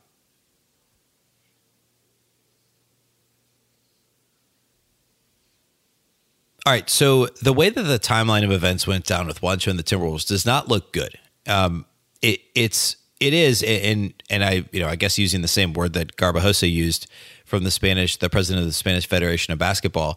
All 6.71 6.77
right, 6.77 6.89
so 6.89 7.27
the 7.43 7.53
way 7.53 7.69
that 7.69 7.83
the 7.83 7.99
timeline 7.99 8.45
of 8.45 8.53
events 8.53 8.87
went 8.87 9.05
down 9.05 9.27
with 9.27 9.41
Juancho 9.41 9.67
and 9.67 9.77
the 9.77 9.83
Timberwolves 9.83 10.25
does 10.25 10.47
not 10.47 10.69
look 10.69 10.93
good. 10.93 11.19
Um, 11.49 11.85
it, 12.23 12.43
it's 12.55 12.95
it 13.19 13.35
is, 13.35 13.65
and 13.65 14.15
and 14.31 14.45
I 14.45 14.65
you 14.71 14.79
know 14.79 14.87
I 14.87 14.95
guess 14.95 15.19
using 15.19 15.43
the 15.43 15.49
same 15.49 15.73
word 15.73 15.95
that 15.95 16.15
Garbajosa 16.15 16.71
used 16.71 17.11
from 17.45 17.65
the 17.65 17.73
Spanish, 17.73 18.19
the 18.19 18.31
president 18.31 18.63
of 18.63 18.69
the 18.69 18.73
Spanish 18.73 19.09
Federation 19.09 19.53
of 19.53 19.59
Basketball, 19.59 20.17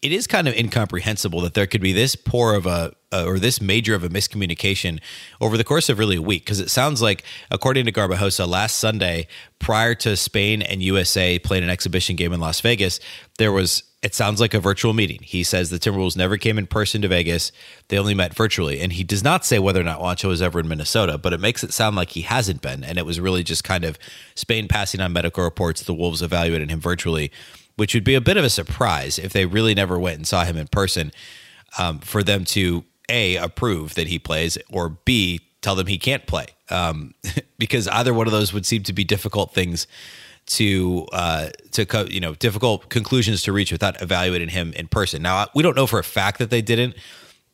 it 0.00 0.10
is 0.10 0.26
kind 0.26 0.48
of 0.48 0.54
incomprehensible 0.54 1.42
that 1.42 1.52
there 1.52 1.66
could 1.66 1.82
be 1.82 1.92
this 1.92 2.16
poor 2.16 2.54
of 2.54 2.64
a 2.64 2.94
uh, 3.12 3.24
or 3.26 3.38
this 3.38 3.60
major 3.60 3.94
of 3.94 4.02
a 4.02 4.08
miscommunication 4.08 5.00
over 5.38 5.58
the 5.58 5.64
course 5.64 5.90
of 5.90 5.98
really 5.98 6.16
a 6.16 6.22
week 6.22 6.46
because 6.46 6.60
it 6.60 6.70
sounds 6.70 7.02
like 7.02 7.24
according 7.50 7.84
to 7.84 7.92
garbajosa 7.92 8.48
last 8.48 8.78
sunday 8.78 9.26
prior 9.58 9.96
to 9.96 10.16
spain 10.16 10.62
and 10.62 10.80
usa 10.80 11.40
playing 11.40 11.64
an 11.64 11.70
exhibition 11.70 12.14
game 12.14 12.32
in 12.32 12.38
las 12.38 12.60
vegas 12.60 13.00
there 13.38 13.50
was 13.50 13.82
it 14.02 14.14
sounds 14.14 14.40
like 14.40 14.54
a 14.54 14.60
virtual 14.60 14.94
meeting. 14.94 15.18
He 15.22 15.42
says 15.42 15.68
the 15.68 15.78
timberwolves 15.78 16.16
never 16.16 16.38
came 16.38 16.56
in 16.56 16.66
person 16.66 17.02
to 17.02 17.08
vegas. 17.08 17.52
They 17.88 17.98
only 17.98 18.14
met 18.14 18.34
virtually. 18.34 18.80
And 18.80 18.94
he 18.94 19.04
does 19.04 19.22
not 19.22 19.44
say 19.44 19.58
whether 19.58 19.80
or 19.80 19.84
not 19.84 20.00
Juancho 20.00 20.28
was 20.28 20.40
ever 20.40 20.60
in 20.60 20.68
minnesota 20.68 21.18
but 21.18 21.32
it 21.32 21.40
makes 21.40 21.62
it 21.62 21.72
sound 21.72 21.96
like 21.96 22.10
he 22.10 22.22
hasn't 22.22 22.62
been. 22.62 22.82
And 22.82 22.96
it 22.96 23.04
was 23.04 23.20
really 23.20 23.42
just 23.42 23.62
kind 23.62 23.84
of 23.84 23.98
spain 24.34 24.68
passing 24.68 25.00
on 25.00 25.12
medical 25.12 25.44
reports. 25.44 25.82
The 25.82 25.94
wolves 25.94 26.22
evaluated 26.22 26.70
him 26.70 26.80
virtually 26.80 27.30
which 27.76 27.94
would 27.94 28.04
be 28.04 28.14
a 28.14 28.20
bit 28.20 28.36
of 28.36 28.44
a 28.44 28.50
surprise 28.50 29.18
if 29.18 29.32
they 29.32 29.46
really 29.46 29.74
never 29.74 29.98
went 29.98 30.16
and 30.18 30.26
saw 30.26 30.44
him 30.44 30.58
in 30.58 30.66
person 30.66 31.10
um, 31.78 31.98
for 32.00 32.22
them 32.22 32.44
to 32.44 32.84
a 33.08 33.36
approve 33.36 33.94
that 33.94 34.06
he 34.06 34.18
plays 34.18 34.58
or 34.70 34.90
b 34.90 35.40
tell 35.62 35.74
them 35.74 35.86
he 35.86 35.98
can't 35.98 36.26
play. 36.26 36.46
Um, 36.68 37.14
because 37.58 37.88
either 37.88 38.12
one 38.12 38.26
of 38.26 38.32
those 38.32 38.52
would 38.52 38.66
seem 38.66 38.82
to 38.82 38.92
be 38.92 39.04
difficult 39.04 39.54
things 39.54 39.86
to 40.50 41.06
uh, 41.12 41.50
to 41.72 41.86
co- 41.86 42.06
you 42.06 42.20
know 42.20 42.34
difficult 42.34 42.88
conclusions 42.88 43.42
to 43.42 43.52
reach 43.52 43.70
without 43.70 44.00
evaluating 44.02 44.48
him 44.48 44.72
in 44.72 44.88
person. 44.88 45.22
Now 45.22 45.46
we 45.54 45.62
don't 45.62 45.76
know 45.76 45.86
for 45.86 45.98
a 45.98 46.04
fact 46.04 46.38
that 46.38 46.50
they 46.50 46.60
didn't, 46.60 46.94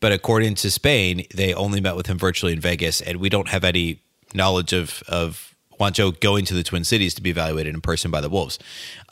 but 0.01 0.13
according 0.13 0.55
to 0.57 0.71
Spain, 0.71 1.27
they 1.35 1.53
only 1.53 1.81
met 1.81 1.95
with 1.95 2.07
him 2.07 2.19
virtually 2.19 2.53
in 2.53 2.61
Vegas, 2.61 3.01
and 3.01 3.19
we 3.19 3.29
don't 3.29 3.49
have 3.49 3.65
any 3.65 4.01
knowledge 4.35 4.73
of 4.73 5.03
of 5.09 5.55
Juancho 5.79 6.19
going 6.21 6.47
to 6.47 6.55
the 6.55 6.63
Twin 6.63 6.85
Cities 6.85 7.15
to 7.15 7.23
be 7.23 7.31
evaluated 7.31 7.75
in 7.75 7.83
person 7.83 8.11
by 8.11 8.23
the 8.23 8.31
Wolves. 8.31 8.59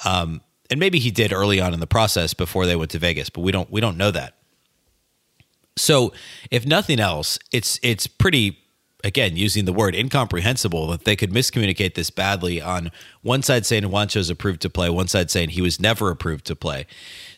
Um, 0.05 0.41
and 0.71 0.81
maybe 0.81 0.99
he 0.99 1.11
did 1.11 1.31
early 1.31 1.61
on 1.61 1.75
in 1.75 1.81
the 1.81 1.87
process 1.87 2.33
before 2.33 2.65
they 2.65 2.77
went 2.77 2.91
to 2.93 2.99
Vegas, 2.99 3.29
but 3.29 3.43
we 3.43 3.53
don't 3.53 3.71
we 3.71 3.83
don't 3.83 3.99
know 3.99 4.11
that. 4.11 4.35
So, 5.77 6.15
if 6.51 6.65
nothing 6.65 7.01
else, 7.01 7.39
it's 7.53 7.79
it's 7.83 8.07
pretty 8.07 8.64
again 9.05 9.37
using 9.37 9.67
the 9.67 9.73
word 9.73 9.95
incomprehensible 9.95 10.89
that 10.89 11.05
they 11.05 11.15
could 11.15 11.31
miscommunicate 11.31 11.95
this 11.95 12.11
badly 12.11 12.61
on 12.61 12.91
one 13.23 13.43
side 13.43 13.65
saying 13.65 13.85
Juancho's 13.85 14.31
approved 14.31 14.63
to 14.63 14.71
play, 14.71 14.91
one 14.91 15.07
side 15.07 15.31
saying 15.31 15.51
he 15.51 15.63
was 15.63 15.79
never 15.79 16.11
approved 16.11 16.47
to 16.47 16.57
play. 16.57 16.87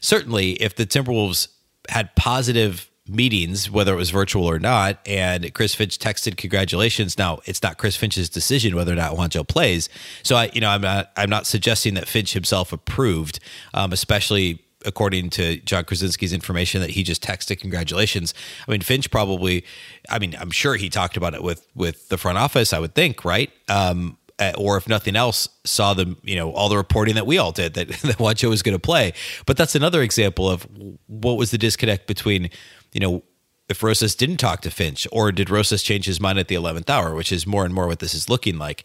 Certainly, 0.01 0.53
if 0.63 0.75
the 0.75 0.87
Timberwolves 0.87 1.49
had 1.89 2.15
positive 2.17 2.89
meetings, 3.09 3.71
whether 3.71 3.93
it 3.93 3.97
was 3.97 4.11
virtual 4.11 4.45
or 4.47 4.59
not. 4.59 4.99
And 5.07 5.53
Chris 5.55 5.75
Finch 5.75 5.99
texted 5.99 6.37
congratulations. 6.37 7.17
Now 7.17 7.41
it's 7.45 7.63
not 7.63 7.79
Chris 7.79 7.97
Finch's 7.97 8.29
decision 8.29 8.75
whether 8.75 8.93
or 8.93 8.97
not 8.97 9.13
Juancho 9.13 9.47
plays. 9.47 9.89
So 10.23 10.37
I, 10.37 10.51
you 10.53 10.61
know, 10.61 10.69
I'm 10.69 10.81
not, 10.81 11.13
I'm 11.17 11.31
not 11.31 11.47
suggesting 11.47 11.95
that 11.95 12.09
Finch 12.09 12.33
himself 12.33 12.73
approved, 12.73 13.39
um, 13.75 13.93
especially 13.93 14.66
according 14.87 15.31
to 15.31 15.57
John 15.59 15.85
Krawczynski's 15.85 16.33
information 16.33 16.81
that 16.81 16.91
he 16.91 17.03
just 17.03 17.23
texted 17.23 17.61
congratulations. 17.61 18.33
I 18.67 18.71
mean, 18.71 18.81
Finch 18.81 19.11
probably, 19.11 19.65
I 20.09 20.19
mean, 20.19 20.37
I'm 20.41 20.51
sure 20.51 20.77
he 20.77 20.89
talked 20.89 21.17
about 21.17 21.35
it 21.35 21.43
with, 21.43 21.67
with 21.75 22.09
the 22.09 22.17
front 22.17 22.39
office, 22.39 22.73
I 22.73 22.79
would 22.79 22.95
think, 22.95 23.25
right? 23.25 23.51
Um, 23.69 24.19
uh, 24.39 24.53
or 24.59 24.77
if 24.77 24.87
nothing 24.87 25.17
else, 25.17 25.49
saw 25.65 25.95
the 25.95 26.15
you 26.23 26.37
know 26.37 26.53
all 26.53 26.69
the 26.69 26.77
reporting 26.77 27.15
that 27.15 27.27
we 27.27 27.39
all 27.39 27.53
did 27.53 27.73
that 27.75 27.89
that 27.89 28.19
Juancho 28.19 28.51
was 28.51 28.63
going 28.63 28.75
to 28.75 28.79
play. 28.79 29.15
But 29.47 29.57
that's 29.57 29.75
another 29.75 30.03
example 30.03 30.51
of 30.51 30.67
what 31.07 31.39
was 31.39 31.53
the 31.53 31.59
disconnect 31.59 32.07
between 32.07 32.51
you 32.97 33.01
know, 33.01 33.23
if 33.69 33.83
Rosas 33.83 34.15
didn't 34.15 34.39
talk 34.39 34.63
to 34.63 34.71
Finch, 34.71 35.07
or 35.13 35.31
did 35.31 35.51
Rosas 35.51 35.83
change 35.83 36.07
his 36.07 36.19
mind 36.19 36.39
at 36.39 36.49
the 36.49 36.55
11th 36.55 36.89
hour, 36.89 37.15
which 37.15 37.31
is 37.31 37.47
more 37.47 37.67
and 37.67 37.75
more 37.75 37.87
what 37.87 37.99
this 37.99 38.15
is 38.15 38.31
looking 38.31 38.57
like. 38.57 38.85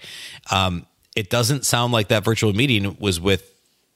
Um, 0.52 0.86
it 1.16 1.30
doesn't 1.30 1.66
sound 1.66 1.94
like 1.94 2.10
that 2.10 2.26
virtual 2.26 2.52
meeting 2.52 2.98
was 3.00 3.22
with 3.22 3.51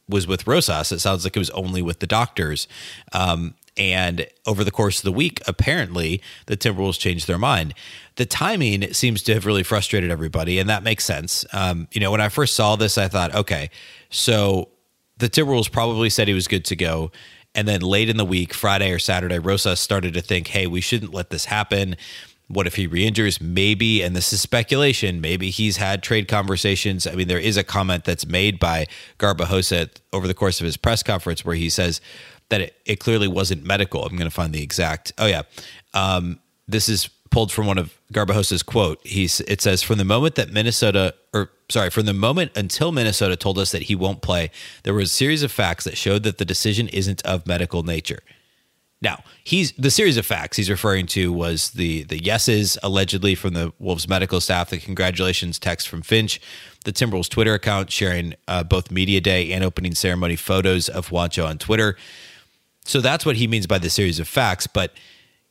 was 0.08 0.28
with 0.28 0.48
Rosas. 0.48 0.92
It 0.92 1.00
sounds 1.00 1.24
like 1.24 1.36
it 1.36 1.40
was 1.40 1.50
only 1.52 1.82
with 1.82 2.00
the 2.00 2.08
doctors. 2.08 2.68
Um, 3.14 3.56
and 3.78 4.28
over 4.46 4.64
the 4.64 4.72
course 4.72 5.00
of 5.00 5.04
the 5.04 5.12
week, 5.12 5.42
apparently 5.48 6.22
the 6.46 6.56
Timberwolves 6.56 7.00
changed 7.00 7.28
their 7.28 7.38
mind. 7.38 7.74
The 8.16 8.26
timing 8.26 8.94
seems 8.94 9.22
to 9.24 9.34
have 9.34 9.46
really 9.46 9.64
frustrated 9.64 10.12
everybody, 10.12 10.60
and 10.60 10.70
that 10.70 10.84
makes 10.84 11.04
sense. 11.04 11.46
Um, 11.52 11.88
you 11.92 12.00
know, 12.00 12.12
when 12.12 12.22
I 12.22 12.30
first 12.30 12.56
saw 12.56 12.76
this, 12.76 12.98
I 12.98 13.08
thought, 13.08 13.36
okay, 13.36 13.70
so 14.10 14.70
the 15.18 15.30
Timberwolves 15.30 15.72
probably 15.72 16.10
said 16.10 16.28
he 16.28 16.34
was 16.34 16.48
good 16.48 16.66
to 16.66 16.76
go. 16.76 17.12
And 17.54 17.68
then 17.68 17.82
late 17.82 18.10
in 18.10 18.18
the 18.18 18.26
week, 18.26 18.54
Friday 18.54 18.92
or 18.92 19.00
Saturday, 19.00 19.40
Rosa 19.40 19.76
started 19.76 20.14
to 20.14 20.22
think, 20.22 20.48
hey, 20.48 20.68
we 20.68 20.82
shouldn't 20.82 21.14
let 21.14 21.30
this 21.30 21.46
happen. 21.46 21.96
What 22.48 22.68
if 22.68 22.76
he 22.76 22.86
re-injures? 22.86 23.42
Maybe, 23.42 24.04
and 24.04 24.16
this 24.16 24.32
is 24.32 24.42
speculation. 24.42 25.20
Maybe 25.20 25.50
he's 25.50 25.78
had 25.78 26.04
trade 26.04 26.28
conversations. 26.28 27.08
I 27.08 27.16
mean, 27.16 27.28
there 27.28 27.40
is 27.40 27.58
a 27.58 27.64
comment 27.64 28.06
that's 28.06 28.28
made 28.28 28.60
by 28.60 28.86
Garbajosa 29.18 29.90
over 30.14 30.28
the 30.28 30.36
course 30.36 30.60
of 30.60 30.66
his 30.66 30.78
press 30.78 31.02
conference 31.02 31.44
where 31.44 31.56
he 31.56 31.70
says 31.70 32.02
that 32.50 32.62
it, 32.62 32.82
it 32.86 33.00
clearly 33.00 33.28
wasn't 33.28 33.66
medical. 33.66 34.04
I'm 34.04 34.16
going 34.16 34.30
to 34.30 34.36
find 34.36 34.54
the 34.54 34.62
exact. 34.62 35.12
Oh 35.18 35.26
yeah, 35.26 35.44
um, 35.94 36.40
this 36.68 36.88
is 36.88 37.10
pulled 37.32 37.52
from 37.52 37.66
one 37.66 37.78
of 37.78 37.98
Garbajosa's 38.14 38.64
quote. 38.64 39.00
He's 39.04 39.42
it 39.42 39.62
says 39.62 39.82
from 39.82 39.98
the 39.98 40.06
moment 40.06 40.36
that 40.36 40.52
Minnesota 40.52 41.16
or 41.34 41.50
sorry, 41.70 41.90
from 41.90 42.06
the 42.06 42.14
moment 42.14 42.52
until 42.56 42.92
Minnesota 42.92 43.36
told 43.36 43.58
us 43.58 43.72
that 43.72 43.84
he 43.84 43.96
won't 43.96 44.22
play, 44.22 44.52
there 44.84 44.94
was 44.94 45.12
a 45.12 45.14
series 45.14 45.44
of 45.44 45.52
facts 45.52 45.84
that 45.86 45.98
showed 45.98 46.24
that 46.24 46.38
the 46.38 46.46
decision 46.46 46.88
isn't 46.90 47.22
of 47.24 47.48
medical 47.48 47.84
nature. 47.84 48.20
Now, 49.06 49.24
he's 49.44 49.72
the 49.74 49.92
series 49.92 50.18
of 50.18 50.26
facts 50.26 50.58
he's 50.58 50.68
referring 50.68 51.06
to 51.08 51.32
was 51.32 51.70
the 51.70 52.06
the 52.06 52.24
yeses 52.24 52.76
allegedly 52.82 53.36
from 53.36 53.54
the 53.54 53.72
Wolves 53.78 54.10
medical 54.10 54.42
staff, 54.42 54.72
the 54.72 54.80
congratulations 54.80 55.60
text 55.60 55.88
from 55.88 56.02
Finch, 56.02 56.42
the 56.86 56.92
Timberwolves 56.92 57.30
Twitter 57.30 57.54
account 57.54 57.92
sharing 57.92 58.34
uh, 58.48 58.64
both 58.64 58.90
media 58.90 59.22
day 59.22 59.52
and 59.52 59.64
opening 59.64 59.94
ceremony 59.94 60.36
photos 60.36 60.90
of 60.90 61.10
Juancho 61.10 61.48
on 61.48 61.60
Twitter. 61.60 61.96
So 62.84 63.00
that's 63.00 63.28
what 63.28 63.36
he 63.36 63.46
means 63.46 63.68
by 63.68 63.78
the 63.78 63.92
series 63.92 64.20
of 64.20 64.28
facts, 64.28 64.66
but 64.66 64.92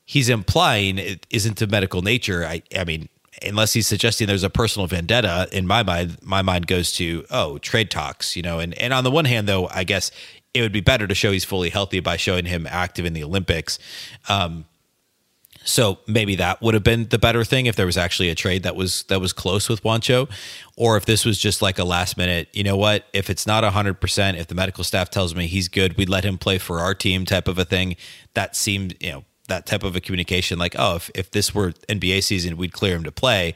he's 0.04 0.28
implying 0.28 0.99
it 0.99 1.25
isn't 1.30 1.62
of 1.62 1.70
medical 1.70 2.02
nature. 2.02 2.44
I 2.44 2.61
I 2.76 2.82
mean, 2.82 3.08
unless 3.40 3.73
he's 3.73 3.87
suggesting 3.87 4.26
there's 4.26 4.42
a 4.42 4.50
personal 4.50 4.88
vendetta 4.88 5.46
in 5.52 5.64
my 5.64 5.84
mind 5.84 6.16
my 6.23 6.42
mind 6.42 6.66
goes 6.66 6.90
to 6.90 7.25
oh 7.30 7.58
trade 7.58 7.88
talks 7.88 8.34
you 8.34 8.42
know 8.42 8.58
and 8.58 8.75
and 8.75 8.92
on 8.92 9.04
the 9.04 9.11
one 9.11 9.25
hand 9.25 9.49
though 9.49 9.68
i 9.68 9.82
guess 9.82 10.11
it 10.54 10.62
would 10.62 10.73
be 10.73 10.80
better 10.80 11.06
to 11.06 11.14
show 11.14 11.32
he's 11.32 11.44
fully 11.44 11.68
healthy 11.68 12.00
by 12.00 12.16
showing 12.16 12.46
him 12.46 12.66
active 12.68 13.04
in 13.04 13.12
the 13.12 13.23
olympics 13.23 13.78
um, 14.28 14.64
so 15.64 15.99
maybe 16.06 16.37
that 16.37 16.61
would 16.61 16.75
have 16.75 16.84
been 16.84 17.08
the 17.08 17.18
better 17.18 17.42
thing 17.42 17.66
if 17.66 17.75
there 17.75 17.87
was 17.87 17.96
actually 17.96 18.28
a 18.28 18.34
trade 18.34 18.62
that 18.64 18.76
was 18.76 19.04
that 19.04 19.18
was 19.18 19.32
close 19.32 19.66
with 19.66 19.82
Juancho, 19.82 20.28
or 20.76 20.99
if 20.99 21.06
this 21.06 21.25
was 21.25 21.38
just 21.38 21.62
like 21.62 21.78
a 21.78 21.84
last 21.84 22.18
minute. 22.18 22.49
You 22.52 22.64
know 22.64 22.76
what? 22.76 23.06
If 23.14 23.30
it's 23.30 23.46
not 23.46 23.64
hundred 23.64 23.99
percent, 23.99 24.37
if 24.37 24.46
the 24.46 24.54
medical 24.54 24.84
staff 24.84 25.08
tells 25.08 25.34
me 25.34 25.46
he's 25.46 25.68
good, 25.68 25.96
we'd 25.96 26.11
let 26.11 26.23
him 26.23 26.37
play 26.37 26.58
for 26.58 26.80
our 26.80 26.94
team, 26.94 27.25
type 27.25 27.49
of 27.49 27.58
a 27.58 27.64
thing. 27.64 27.96
That 28.34 28.54
seemed 28.54 28.94
you 29.00 29.11
know 29.11 29.25
that 29.49 29.66
type 29.66 29.82
of 29.82 29.94
a 29.96 30.00
communication 30.00 30.58
like 30.58 30.75
oh 30.78 30.96
if, 30.96 31.11
if 31.14 31.30
this 31.30 31.54
were 31.54 31.73
nba 31.88 32.23
season 32.23 32.56
we'd 32.56 32.73
clear 32.73 32.96
him 32.96 33.04
to 33.04 33.12
play 33.12 33.54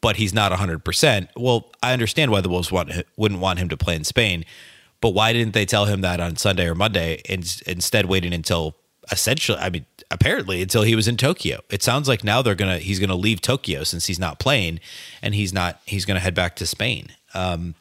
but 0.00 0.16
he's 0.16 0.34
not 0.34 0.52
100% 0.52 1.28
well 1.36 1.70
i 1.82 1.92
understand 1.92 2.30
why 2.30 2.40
the 2.40 2.48
wolves 2.48 2.70
want, 2.70 2.90
wouldn't 3.16 3.40
want 3.40 3.58
him 3.58 3.68
to 3.68 3.76
play 3.76 3.94
in 3.94 4.04
spain 4.04 4.44
but 5.00 5.10
why 5.10 5.32
didn't 5.32 5.54
they 5.54 5.66
tell 5.66 5.86
him 5.86 6.00
that 6.00 6.20
on 6.20 6.36
sunday 6.36 6.66
or 6.66 6.74
monday 6.74 7.20
and 7.28 7.62
instead 7.66 8.06
waiting 8.06 8.32
until 8.32 8.76
essentially 9.10 9.58
i 9.58 9.68
mean 9.70 9.86
apparently 10.10 10.62
until 10.62 10.82
he 10.82 10.94
was 10.94 11.08
in 11.08 11.16
tokyo 11.16 11.60
it 11.70 11.82
sounds 11.82 12.08
like 12.08 12.22
now 12.24 12.42
they're 12.42 12.54
gonna 12.54 12.78
he's 12.78 12.98
gonna 12.98 13.14
leave 13.14 13.40
tokyo 13.40 13.82
since 13.84 14.06
he's 14.06 14.18
not 14.18 14.38
playing 14.38 14.80
and 15.22 15.34
he's 15.34 15.52
not 15.52 15.80
he's 15.86 16.04
gonna 16.04 16.20
head 16.20 16.34
back 16.34 16.56
to 16.56 16.66
spain 16.66 17.08
um, 17.34 17.74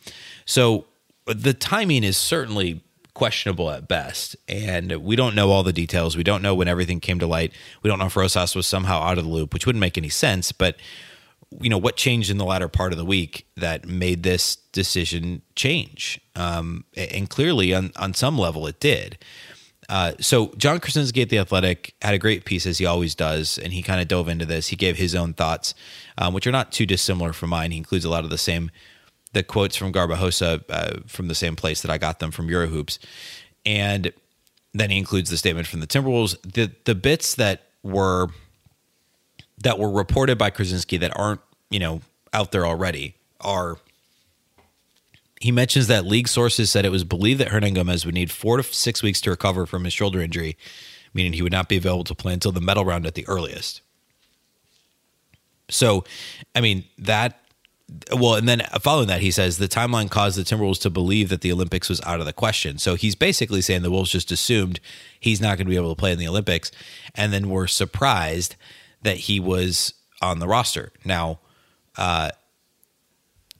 so 0.46 0.86
the 1.26 1.54
timing 1.54 2.04
is 2.04 2.18
certainly 2.18 2.82
questionable 3.16 3.72
at 3.72 3.88
best. 3.88 4.36
And 4.48 4.92
we 4.98 5.16
don't 5.16 5.34
know 5.34 5.50
all 5.50 5.64
the 5.64 5.74
details. 5.74 6.16
We 6.16 6.24
don't 6.24 6.44
know 6.44 6.54
when 6.54 6.68
everything 6.68 7.00
came 7.00 7.18
to 7.20 7.28
light. 7.28 7.52
We 7.82 7.90
don't 7.90 7.98
know 7.98 8.06
if 8.06 8.16
Rosas 8.16 8.56
was 8.56 8.68
somehow 8.68 9.02
out 9.02 9.18
of 9.18 9.24
the 9.24 9.30
loop, 9.30 9.54
which 9.54 9.66
wouldn't 9.66 9.80
make 9.80 9.98
any 9.98 10.10
sense. 10.10 10.52
But 10.52 10.76
you 11.62 11.70
know 11.70 11.78
what 11.78 11.96
changed 11.96 12.30
in 12.30 12.38
the 12.38 12.46
latter 12.46 12.68
part 12.68 12.92
of 12.92 12.98
the 12.98 13.06
week 13.06 13.48
that 13.58 13.88
made 13.88 14.24
this 14.24 14.56
decision 14.72 15.42
change, 15.56 16.20
um, 16.36 16.86
and 16.96 17.30
clearly 17.30 17.74
on 17.74 17.92
on 17.96 18.14
some 18.14 18.38
level 18.38 18.68
it 18.68 18.80
did. 18.80 19.18
Uh, 19.88 20.14
so 20.20 20.52
john 20.58 20.80
Krawczynski 20.80 21.22
at 21.22 21.30
the 21.30 21.38
Athletic 21.38 21.94
had 22.02 22.16
a 22.16 22.18
great 22.18 22.44
piece 22.44 22.66
as 22.66 22.80
he 22.80 22.86
always 22.86 23.14
does, 23.14 23.60
and 23.60 23.72
he 23.72 23.84
kind 23.84 24.02
of 24.02 24.08
dove 24.08 24.28
into 24.28 24.46
this. 24.46 24.70
He 24.70 24.76
gave 24.76 24.98
his 24.98 25.14
own 25.14 25.34
thoughts, 25.34 25.76
um, 26.18 26.34
which 26.34 26.48
are 26.48 26.52
not 26.52 26.72
too 26.72 26.88
dissimilar 26.88 27.34
from 27.34 27.52
mine. 27.52 27.72
He 27.72 27.78
includes 27.78 28.04
a 28.04 28.10
lot 28.10 28.24
of 28.24 28.30
the 28.30 28.38
same 28.38 28.72
the 29.34 29.44
quotes 29.44 29.76
from 29.76 29.92
Garbajosa 29.92 30.64
uh, 30.70 31.02
from 31.08 31.28
the 31.28 31.36
same 31.36 31.56
place 31.56 31.82
that 31.82 31.92
I 31.92 31.98
got 31.98 32.20
them 32.20 32.32
from 32.32 32.48
Eurohoops, 32.48 32.98
and 33.66 34.12
then 34.74 34.90
he 34.90 34.98
includes 34.98 35.30
the 35.30 35.38
statement 35.38 35.68
from 35.68 35.82
the 35.82 35.88
Timberwolves. 35.88 36.36
The 36.42 36.72
the 36.86 36.96
bits 36.96 37.36
that 37.36 37.64
were 37.84 38.30
that 39.60 39.80
were 39.80 39.92
reported 39.92 40.38
by 40.38 40.52
Krawczynski 40.52 41.00
that 41.00 41.18
aren't 41.18 41.42
you 41.70 41.80
know 41.80 42.02
out 42.34 42.52
there 42.52 42.66
already 42.66 43.16
are. 43.42 43.78
He 45.42 45.52
mentions 45.52 45.88
that 45.88 46.06
league 46.06 46.28
sources 46.28 46.72
said 46.72 46.86
it 46.86 46.92
was 46.92 47.04
believed 47.04 47.40
that 47.40 47.50
Hernangomez 47.50 48.06
would 48.06 48.16
need 48.16 48.32
four 48.32 48.58
to 48.58 48.64
six 48.64 49.04
weeks 49.04 49.22
to 49.22 49.30
recover 49.30 49.66
from 49.66 49.84
his 49.84 49.94
shoulder 49.94 50.22
injury, 50.22 50.58
meaning 51.14 51.34
he 51.34 51.42
would 51.42 51.52
not 51.52 51.70
be 51.70 51.78
available 51.78 52.06
to 52.06 52.16
play 52.16 52.34
until 52.34 52.52
the 52.52 52.62
medal 52.62 52.86
round 52.86 53.06
at 53.06 53.16
the 53.16 53.28
earliest. 53.28 53.82
So, 55.70 56.04
I 56.56 56.62
mean 56.62 56.86
that 56.98 57.40
well, 58.12 58.36
and 58.36 58.50
then 58.50 58.62
following 58.82 59.08
that, 59.08 59.22
he 59.22 59.32
says 59.32 59.58
the 59.58 59.68
timeline 59.68 60.10
caused 60.10 60.38
the 60.38 60.44
Timberwolves 60.44 60.82
to 60.82 60.90
believe 60.90 61.30
that 61.30 61.42
the 61.42 61.52
Olympics 61.52 61.88
was 61.88 62.02
out 62.02 62.20
of 62.20 62.26
the 62.26 62.34
question. 62.34 62.78
So 62.78 62.96
he's 62.96 63.16
basically 63.16 63.62
saying 63.62 63.84
the 63.84 63.92
Wolves 63.92 64.12
just 64.12 64.32
assumed 64.32 64.80
he's 65.20 65.40
not 65.40 65.58
going 65.58 65.68
to 65.68 65.70
be 65.70 65.76
able 65.76 65.94
to 65.94 66.00
play 66.00 66.12
in 66.12 66.20
the 66.20 66.28
Olympics, 66.28 66.72
and 67.14 67.32
then 67.32 67.50
were 67.50 67.68
surprised 67.68 68.56
that 69.04 69.18
he 69.18 69.40
was 69.40 69.94
on 70.22 70.40
the 70.40 70.48
roster. 70.48 70.92
Now, 71.04 71.40
uh, 71.98 72.32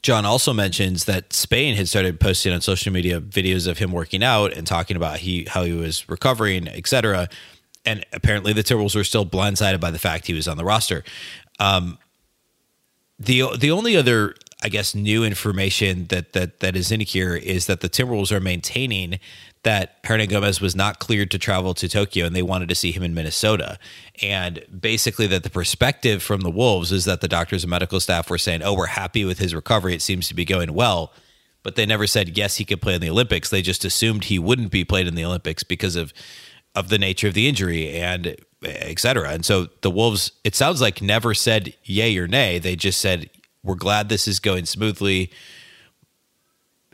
John 0.02 0.24
also 0.24 0.54
mentions 0.54 1.06
that 1.06 1.34
Spain 1.34 1.76
had 1.76 1.88
started 1.88 2.20
posting 2.20 2.54
on 2.54 2.62
social 2.62 2.94
media 2.94 3.20
videos 3.20 3.68
of 3.68 3.80
him 3.80 3.92
working 3.92 4.24
out 4.24 4.54
and 4.54 4.68
talking 4.68 4.96
about 4.96 5.18
he 5.18 5.46
how 5.46 5.64
he 5.64 5.74
was 5.74 6.08
recovering, 6.08 6.68
etc. 6.68 7.28
And 7.86 8.06
apparently, 8.14 8.54
the 8.54 8.62
Timberwolves 8.62 8.96
were 8.96 9.04
still 9.04 9.26
blindsided 9.26 9.80
by 9.80 9.90
the 9.90 9.98
fact 9.98 10.28
he 10.28 10.34
was 10.34 10.48
on 10.48 10.58
the 10.58 10.64
roster. 10.64 11.04
Um, 11.60 11.98
the 13.18 13.58
the 13.58 13.72
only 13.72 13.98
other 13.98 14.36
I 14.66 14.70
guess 14.70 14.96
new 14.96 15.24
information 15.24 16.08
that 16.08 16.34
that 16.34 16.60
that 16.62 16.76
is 16.76 16.92
in 16.92 17.00
here 17.02 17.36
is 17.36 17.68
that 17.68 17.82
the 17.82 17.88
Timberwolves 17.88 18.32
are 18.32 18.40
maintaining 18.40 19.20
that 19.62 20.02
Hernangomez 20.02 20.60
was 20.60 20.76
not 20.76 20.98
cleared 20.98 21.30
to 21.32 21.38
travel 21.38 21.76
to 21.76 21.88
Tokyo 21.88 22.26
and 22.26 22.36
they 22.36 22.42
wanted 22.42 22.70
to 22.70 22.76
see 22.76 22.92
him 22.92 23.04
in 23.04 23.14
Minnesota. 23.14 23.78
And 24.24 24.66
basically 24.76 25.28
that 25.28 25.44
the 25.44 25.52
perspective 25.52 26.24
from 26.24 26.42
the 26.42 26.50
Wolves 26.50 26.92
is 26.92 27.06
that 27.06 27.22
the 27.22 27.28
doctors 27.28 27.64
and 27.64 27.70
medical 27.70 28.00
staff 28.00 28.28
were 28.28 28.40
saying, 28.40 28.64
"Oh, 28.64 28.74
we're 28.74 28.88
happy 28.88 29.24
with 29.24 29.38
his 29.38 29.54
recovery. 29.54 29.94
It 29.94 30.02
seems 30.02 30.28
to 30.30 30.34
be 30.34 30.46
going 30.46 30.74
well." 30.74 31.14
But 31.62 31.76
they 31.76 31.86
never 31.86 32.08
said 32.08 32.36
yes, 32.36 32.56
he 32.56 32.66
could 32.66 32.82
play 32.82 32.96
in 32.96 33.02
the 33.02 33.10
Olympics. 33.12 33.52
They 33.52 33.62
just 33.62 33.86
assumed 33.86 34.24
he 34.24 34.40
wouldn't 34.40 34.72
be 34.72 34.84
played 34.84 35.08
in 35.08 35.14
the 35.14 35.26
Olympics 35.26 35.62
because 35.62 35.96
of 35.96 36.12
of 36.74 36.90
the 36.90 36.98
nature 36.98 37.28
of 37.28 37.36
the 37.36 37.48
injury 37.48 37.94
and 37.94 38.36
etc. 38.64 39.30
And 39.30 39.46
so 39.46 39.68
the 39.82 39.92
Wolves, 39.92 40.32
it 40.44 40.56
sounds 40.56 40.82
like 40.82 41.02
never 41.02 41.34
said 41.34 41.76
yay 41.84 42.18
or 42.18 42.28
nay. 42.28 42.60
They 42.60 42.76
just 42.76 43.00
said, 43.00 43.30
we're 43.66 43.76
glad 43.76 44.08
this 44.08 44.28
is 44.28 44.40
going 44.40 44.66
smoothly. 44.66 45.32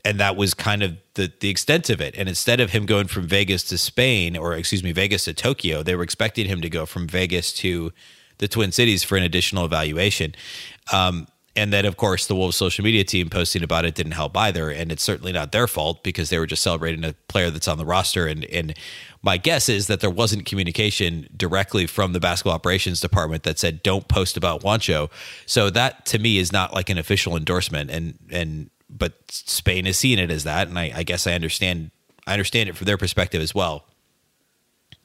And 0.04 0.20
that 0.20 0.36
was 0.36 0.56
kind 0.56 0.82
of 0.82 0.98
the, 1.14 1.32
the 1.42 1.50
extent 1.50 1.92
of 1.92 2.02
it. 2.02 2.16
And 2.18 2.28
instead 2.28 2.60
of 2.60 2.72
him 2.72 2.88
going 2.88 3.06
from 3.06 3.28
Vegas 3.28 3.64
to 3.66 3.78
Spain, 3.78 4.36
or 4.36 4.56
excuse 4.56 4.84
me, 4.84 4.92
Vegas 4.94 5.26
to 5.26 5.34
Tokyo, 5.34 5.84
they 5.84 5.96
were 5.96 6.02
expecting 6.02 6.48
him 6.48 6.62
to 6.62 6.70
go 6.70 6.88
from 6.88 7.08
Vegas 7.08 7.54
to 7.54 7.94
the 8.40 8.48
Twin 8.48 8.72
Cities 8.72 9.04
for 9.04 9.16
an 9.16 9.24
additional 9.24 9.64
evaluation. 9.66 10.34
Um, 10.92 11.28
and 11.56 11.72
then, 11.74 11.86
of 11.86 11.98
course, 11.98 12.26
the 12.28 12.36
Wolves 12.36 12.56
social 12.56 12.84
media 12.84 13.04
team 13.04 13.30
posting 13.30 13.62
about 13.62 13.86
it 13.86 13.94
didn't 13.94 14.14
help 14.14 14.36
either. 14.38 14.70
And 14.70 14.92
it's 14.92 15.04
certainly 15.04 15.34
not 15.34 15.52
their 15.52 15.68
fault 15.68 16.02
because 16.02 16.30
they 16.30 16.40
were 16.40 16.48
just 16.48 16.64
celebrating 16.64 17.04
a 17.04 17.14
player 17.28 17.52
that's 17.52 17.68
on 17.68 17.78
the 17.78 17.86
roster. 17.86 18.26
And, 18.26 18.46
and 18.46 18.74
my 19.24 19.38
guess 19.38 19.70
is 19.70 19.88
that 19.88 20.00
there 20.00 20.10
wasn't 20.10 20.46
communication 20.46 21.28
directly 21.36 21.86
from 21.86 22.14
the 22.14 22.20
basketball 22.20 22.54
operations 22.54 23.00
department 23.00 23.44
that 23.44 23.60
said, 23.60 23.84
don't 23.84 24.08
post 24.08 24.36
about 24.36 24.62
Juancho. 24.62 25.12
So 25.46 25.70
that 25.70 26.06
to 26.08 26.20
me 26.20 26.38
is 26.38 26.52
not 26.52 26.74
like 26.74 26.90
an 26.90 26.98
official 26.98 27.38
endorsement. 27.38 27.92
And, 27.92 28.18
and, 28.32 28.70
but 28.90 29.14
Spain 29.30 29.86
is 29.86 29.98
seeing 29.98 30.18
it 30.18 30.32
as 30.32 30.44
that. 30.46 30.68
And 30.68 30.78
I, 30.78 30.92
I 30.96 31.04
guess 31.04 31.28
I 31.28 31.34
understand, 31.34 31.92
I 32.26 32.34
understand 32.34 32.70
it 32.70 32.76
from 32.76 32.86
their 32.86 32.98
perspective 32.98 33.42
as 33.42 33.54
well. 33.54 33.86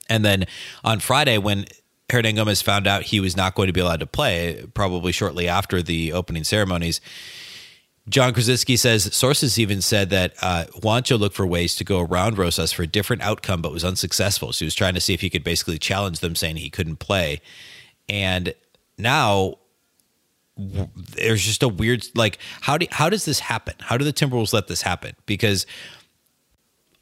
And 0.09 0.25
then 0.25 0.47
on 0.83 1.01
Friday, 1.01 1.37
when 1.37 1.67
Hernangomez 2.09 2.63
found 2.63 2.87
out 2.87 3.03
he 3.03 3.21
was 3.21 3.37
not 3.37 3.55
going 3.55 3.67
to 3.67 3.73
be 3.73 3.81
allowed 3.81 4.01
to 4.01 4.07
play, 4.07 4.65
probably 4.73 5.13
shortly 5.13 5.49
after 5.49 5.83
the 5.83 6.13
opening 6.13 6.45
ceremonies. 6.45 7.01
John 8.09 8.33
Krawczynski 8.33 8.79
says 8.79 9.13
sources 9.15 9.59
even 9.59 9.83
said 9.83 10.11
that 10.11 10.35
uh, 10.41 10.67
Juancho 10.77 11.19
looked 11.19 11.35
for 11.35 11.47
ways 11.47 11.75
to 11.77 11.85
go 11.85 12.01
around 12.01 12.39
Rosas 12.39 12.73
for 12.73 12.83
a 12.83 12.87
different 12.87 13.23
outcome, 13.23 13.63
but 13.63 13.73
was 13.73 13.85
unsuccessful. 13.85 14.53
So 14.53 14.61
he 14.61 14.65
was 14.67 14.77
trying 14.77 14.95
to 14.95 15.01
see 15.01 15.13
if 15.13 15.21
he 15.21 15.31
could 15.31 15.43
basically 15.43 15.79
challenge 15.79 16.21
them, 16.21 16.37
saying 16.37 16.57
he 16.57 16.71
couldn't 16.71 16.97
play. 16.97 17.41
And 18.09 18.55
now 18.97 19.57
there's 20.57 21.45
just 21.45 21.63
a 21.63 21.69
weird 21.69 22.07
like 22.15 22.39
how 22.63 22.79
do 22.79 22.87
how 22.91 23.11
does 23.11 23.25
this 23.25 23.41
happen? 23.41 23.75
How 23.81 23.97
do 23.97 24.05
the 24.05 24.13
Timberwolves 24.13 24.53
let 24.53 24.69
this 24.69 24.83
happen? 24.83 25.15
Because 25.27 25.67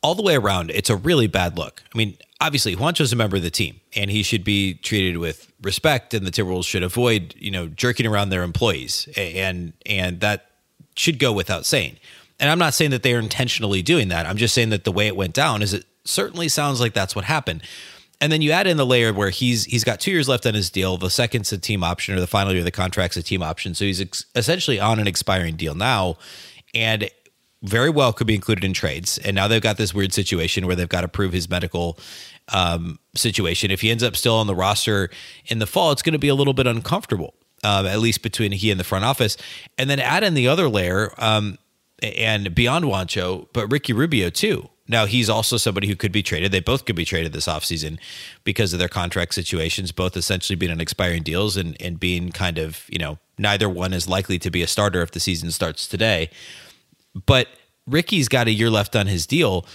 all 0.03 0.15
the 0.15 0.23
way 0.23 0.37
around, 0.37 0.71
it's 0.71 0.91
a 0.91 0.97
really 0.97 1.27
bad 1.27 1.57
look. 1.57 1.83
I 1.95 1.97
mean, 1.97 2.19
obviously, 2.41 2.77
Juancho's 2.77 3.13
a 3.13 3.17
member 3.17 3.37
of 3.37 3.43
the 3.43 3.51
team, 3.51 3.81
and 3.95 4.11
he 4.11 4.23
should 4.23 4.45
be 4.45 4.75
treated 4.75 5.17
with 5.17 5.51
respect, 5.63 6.13
and 6.13 6.27
the 6.27 6.31
Timberwolves 6.31 6.67
should 6.67 6.83
avoid, 6.83 7.35
you 7.39 7.51
know, 7.51 7.69
jerking 7.69 8.07
around 8.07 8.31
their 8.31 8.43
employees, 8.43 9.09
and 9.17 9.73
and 9.87 10.21
that 10.21 10.51
should 10.95 11.19
go 11.19 11.33
without 11.33 11.67
saying. 11.67 11.97
And 12.41 12.51
I'm 12.51 12.59
not 12.59 12.75
saying 12.75 12.91
that 12.91 13.03
they 13.03 13.15
are 13.15 13.21
intentionally 13.21 13.83
doing 13.83 14.09
that. 14.09 14.27
I'm 14.27 14.37
just 14.37 14.55
saying 14.55 14.71
that 14.71 14.85
the 14.85 14.93
way 14.93 15.07
it 15.07 15.17
went 15.17 15.35
down 15.35 15.63
is 15.63 15.73
it 15.73 15.85
certainly 16.05 16.49
sounds 16.49 16.81
like 16.81 16.93
that's 16.93 17.15
what 17.15 17.25
happened. 17.25 17.63
And 18.21 18.33
then 18.33 18.43
you 18.43 18.53
add 18.53 18.67
in 18.67 18.77
the 18.77 18.87
layer 18.87 19.13
where 19.13 19.31
he's 19.31 19.65
he's 19.65 19.85
got 19.85 20.01
two 20.01 20.11
years 20.11 20.29
left 20.29 20.47
on 20.47 20.55
his 20.55 20.71
deal. 20.71 20.97
The 20.97 21.11
second's 21.11 21.53
a 21.53 21.59
team 21.59 21.85
option, 21.85 22.15
or 22.15 22.21
the 22.21 22.27
final 22.27 22.53
year 22.53 22.61
of 22.61 22.65
the 22.65 22.71
contract's 22.71 23.17
a 23.17 23.23
team 23.23 23.43
option. 23.43 23.75
So 23.75 23.85
he's 23.85 24.01
ex- 24.01 24.25
essentially 24.35 24.81
on 24.81 24.99
an 24.99 25.07
expiring 25.07 25.57
deal 25.57 25.75
now. 25.75 26.17
And 26.75 27.11
very 27.63 27.91
well 27.91 28.13
could 28.13 28.27
be 28.27 28.35
included 28.35 28.63
in 28.65 28.73
trades. 28.73 29.19
And 29.19 29.35
now 29.35 29.49
they've 29.49 29.63
got 29.63 29.79
this 29.79 29.95
weird 29.95 30.13
situation 30.13 30.67
where 30.67 30.77
they've 30.77 30.89
got 30.89 31.01
to 31.01 31.09
prove 31.09 31.33
his 31.33 31.49
medical 31.49 31.99
um, 32.53 32.99
situation. 33.15 33.71
If 33.71 33.81
he 33.81 33.91
ends 33.91 34.03
up 34.03 34.17
still 34.17 34.37
on 34.37 34.47
the 34.47 34.55
roster 34.55 35.11
in 35.47 35.59
the 35.59 35.67
fall, 35.67 35.91
it's 35.91 36.03
going 36.03 36.13
to 36.13 36.19
be 36.19 36.29
a 36.29 36.35
little 36.35 36.53
bit 36.53 36.67
uncomfortable, 36.67 37.35
um, 37.65 37.87
at 37.87 37.99
least 37.99 38.23
between 38.23 38.53
he 38.53 38.71
and 38.71 38.79
the 38.79 38.85
front 38.85 39.05
office. 39.05 39.37
And 39.79 39.91
then 39.91 39.99
add 39.99 40.23
in 40.23 40.35
the 40.35 40.47
other 40.47 40.69
layer 40.69 41.13
um, 41.19 41.59
and 42.03 42.55
beyond 42.55 42.85
Juancho, 42.85 43.49
but 43.53 43.73
Ricky 43.73 43.93
Rubio 43.93 44.31
too. 44.31 44.69
Now 44.87 45.07
he's 45.07 45.31
also 45.31 45.57
somebody 45.57 45.89
who 45.89 45.97
could 45.97 46.13
be 46.13 46.23
traded. 46.23 46.53
They 46.53 46.61
both 46.61 46.85
could 46.85 46.95
be 46.95 47.07
traded 47.07 47.33
this 47.33 47.47
offseason 47.47 47.99
because 48.45 48.75
of 48.75 48.79
their 48.79 48.89
contract 48.89 49.35
situations, 49.35 49.93
both 49.93 50.15
essentially 50.15 50.57
being 50.57 50.71
on 50.71 50.81
expiring 50.81 51.23
deals 51.23 51.57
and, 51.57 51.75
and 51.81 51.99
being 51.99 52.31
kind 52.31 52.59
of, 52.59 52.85
you 52.91 52.99
know, 52.99 53.19
neither 53.39 53.69
one 53.69 53.95
is 53.95 54.07
likely 54.07 54.39
to 54.39 54.51
be 54.51 54.63
a 54.63 54.67
starter 54.67 55.01
if 55.01 55.13
the 55.13 55.21
season 55.21 55.51
starts 55.51 55.89
today. 55.89 56.29
But 57.27 57.49
Ricky's 57.87 58.29
got 58.29 58.47
a 58.47 58.53
year 58.53 58.69
left 58.69 58.95
on 58.95 59.07
his 59.07 59.27
deal. 59.27 59.67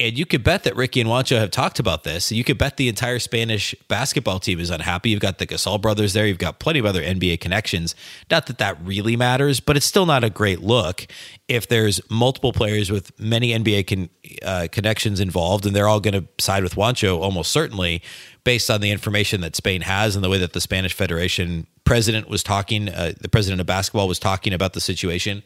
And 0.00 0.16
you 0.16 0.26
could 0.26 0.44
bet 0.44 0.62
that 0.62 0.76
Ricky 0.76 1.00
and 1.00 1.10
Juancho 1.10 1.40
have 1.40 1.50
talked 1.50 1.80
about 1.80 2.04
this. 2.04 2.30
You 2.30 2.44
could 2.44 2.56
bet 2.56 2.76
the 2.76 2.88
entire 2.88 3.18
Spanish 3.18 3.74
basketball 3.88 4.38
team 4.38 4.60
is 4.60 4.70
unhappy. 4.70 5.10
You've 5.10 5.18
got 5.18 5.38
the 5.38 5.46
Gasol 5.46 5.80
brothers 5.80 6.12
there. 6.12 6.24
You've 6.24 6.38
got 6.38 6.60
plenty 6.60 6.78
of 6.78 6.86
other 6.86 7.02
NBA 7.02 7.40
connections. 7.40 7.96
Not 8.30 8.46
that 8.46 8.58
that 8.58 8.80
really 8.80 9.16
matters, 9.16 9.58
but 9.58 9.76
it's 9.76 9.86
still 9.86 10.06
not 10.06 10.22
a 10.22 10.30
great 10.30 10.60
look 10.60 11.06
if 11.48 11.66
there's 11.66 12.00
multiple 12.08 12.52
players 12.52 12.92
with 12.92 13.18
many 13.18 13.50
NBA 13.50 13.88
con, 13.88 14.08
uh, 14.44 14.68
connections 14.70 15.18
involved, 15.18 15.66
and 15.66 15.74
they're 15.74 15.88
all 15.88 16.00
going 16.00 16.14
to 16.14 16.28
side 16.38 16.62
with 16.62 16.76
Juancho 16.76 17.18
almost 17.18 17.50
certainly, 17.50 18.00
based 18.44 18.70
on 18.70 18.80
the 18.80 18.92
information 18.92 19.40
that 19.40 19.56
Spain 19.56 19.80
has 19.80 20.14
and 20.14 20.24
the 20.24 20.28
way 20.28 20.38
that 20.38 20.52
the 20.52 20.60
Spanish 20.60 20.92
Federation 20.92 21.66
president 21.84 22.28
was 22.28 22.44
talking, 22.44 22.88
uh, 22.88 23.14
the 23.20 23.28
president 23.28 23.60
of 23.60 23.66
basketball 23.66 24.06
was 24.06 24.20
talking 24.20 24.52
about 24.52 24.74
the 24.74 24.80
situation 24.80 25.42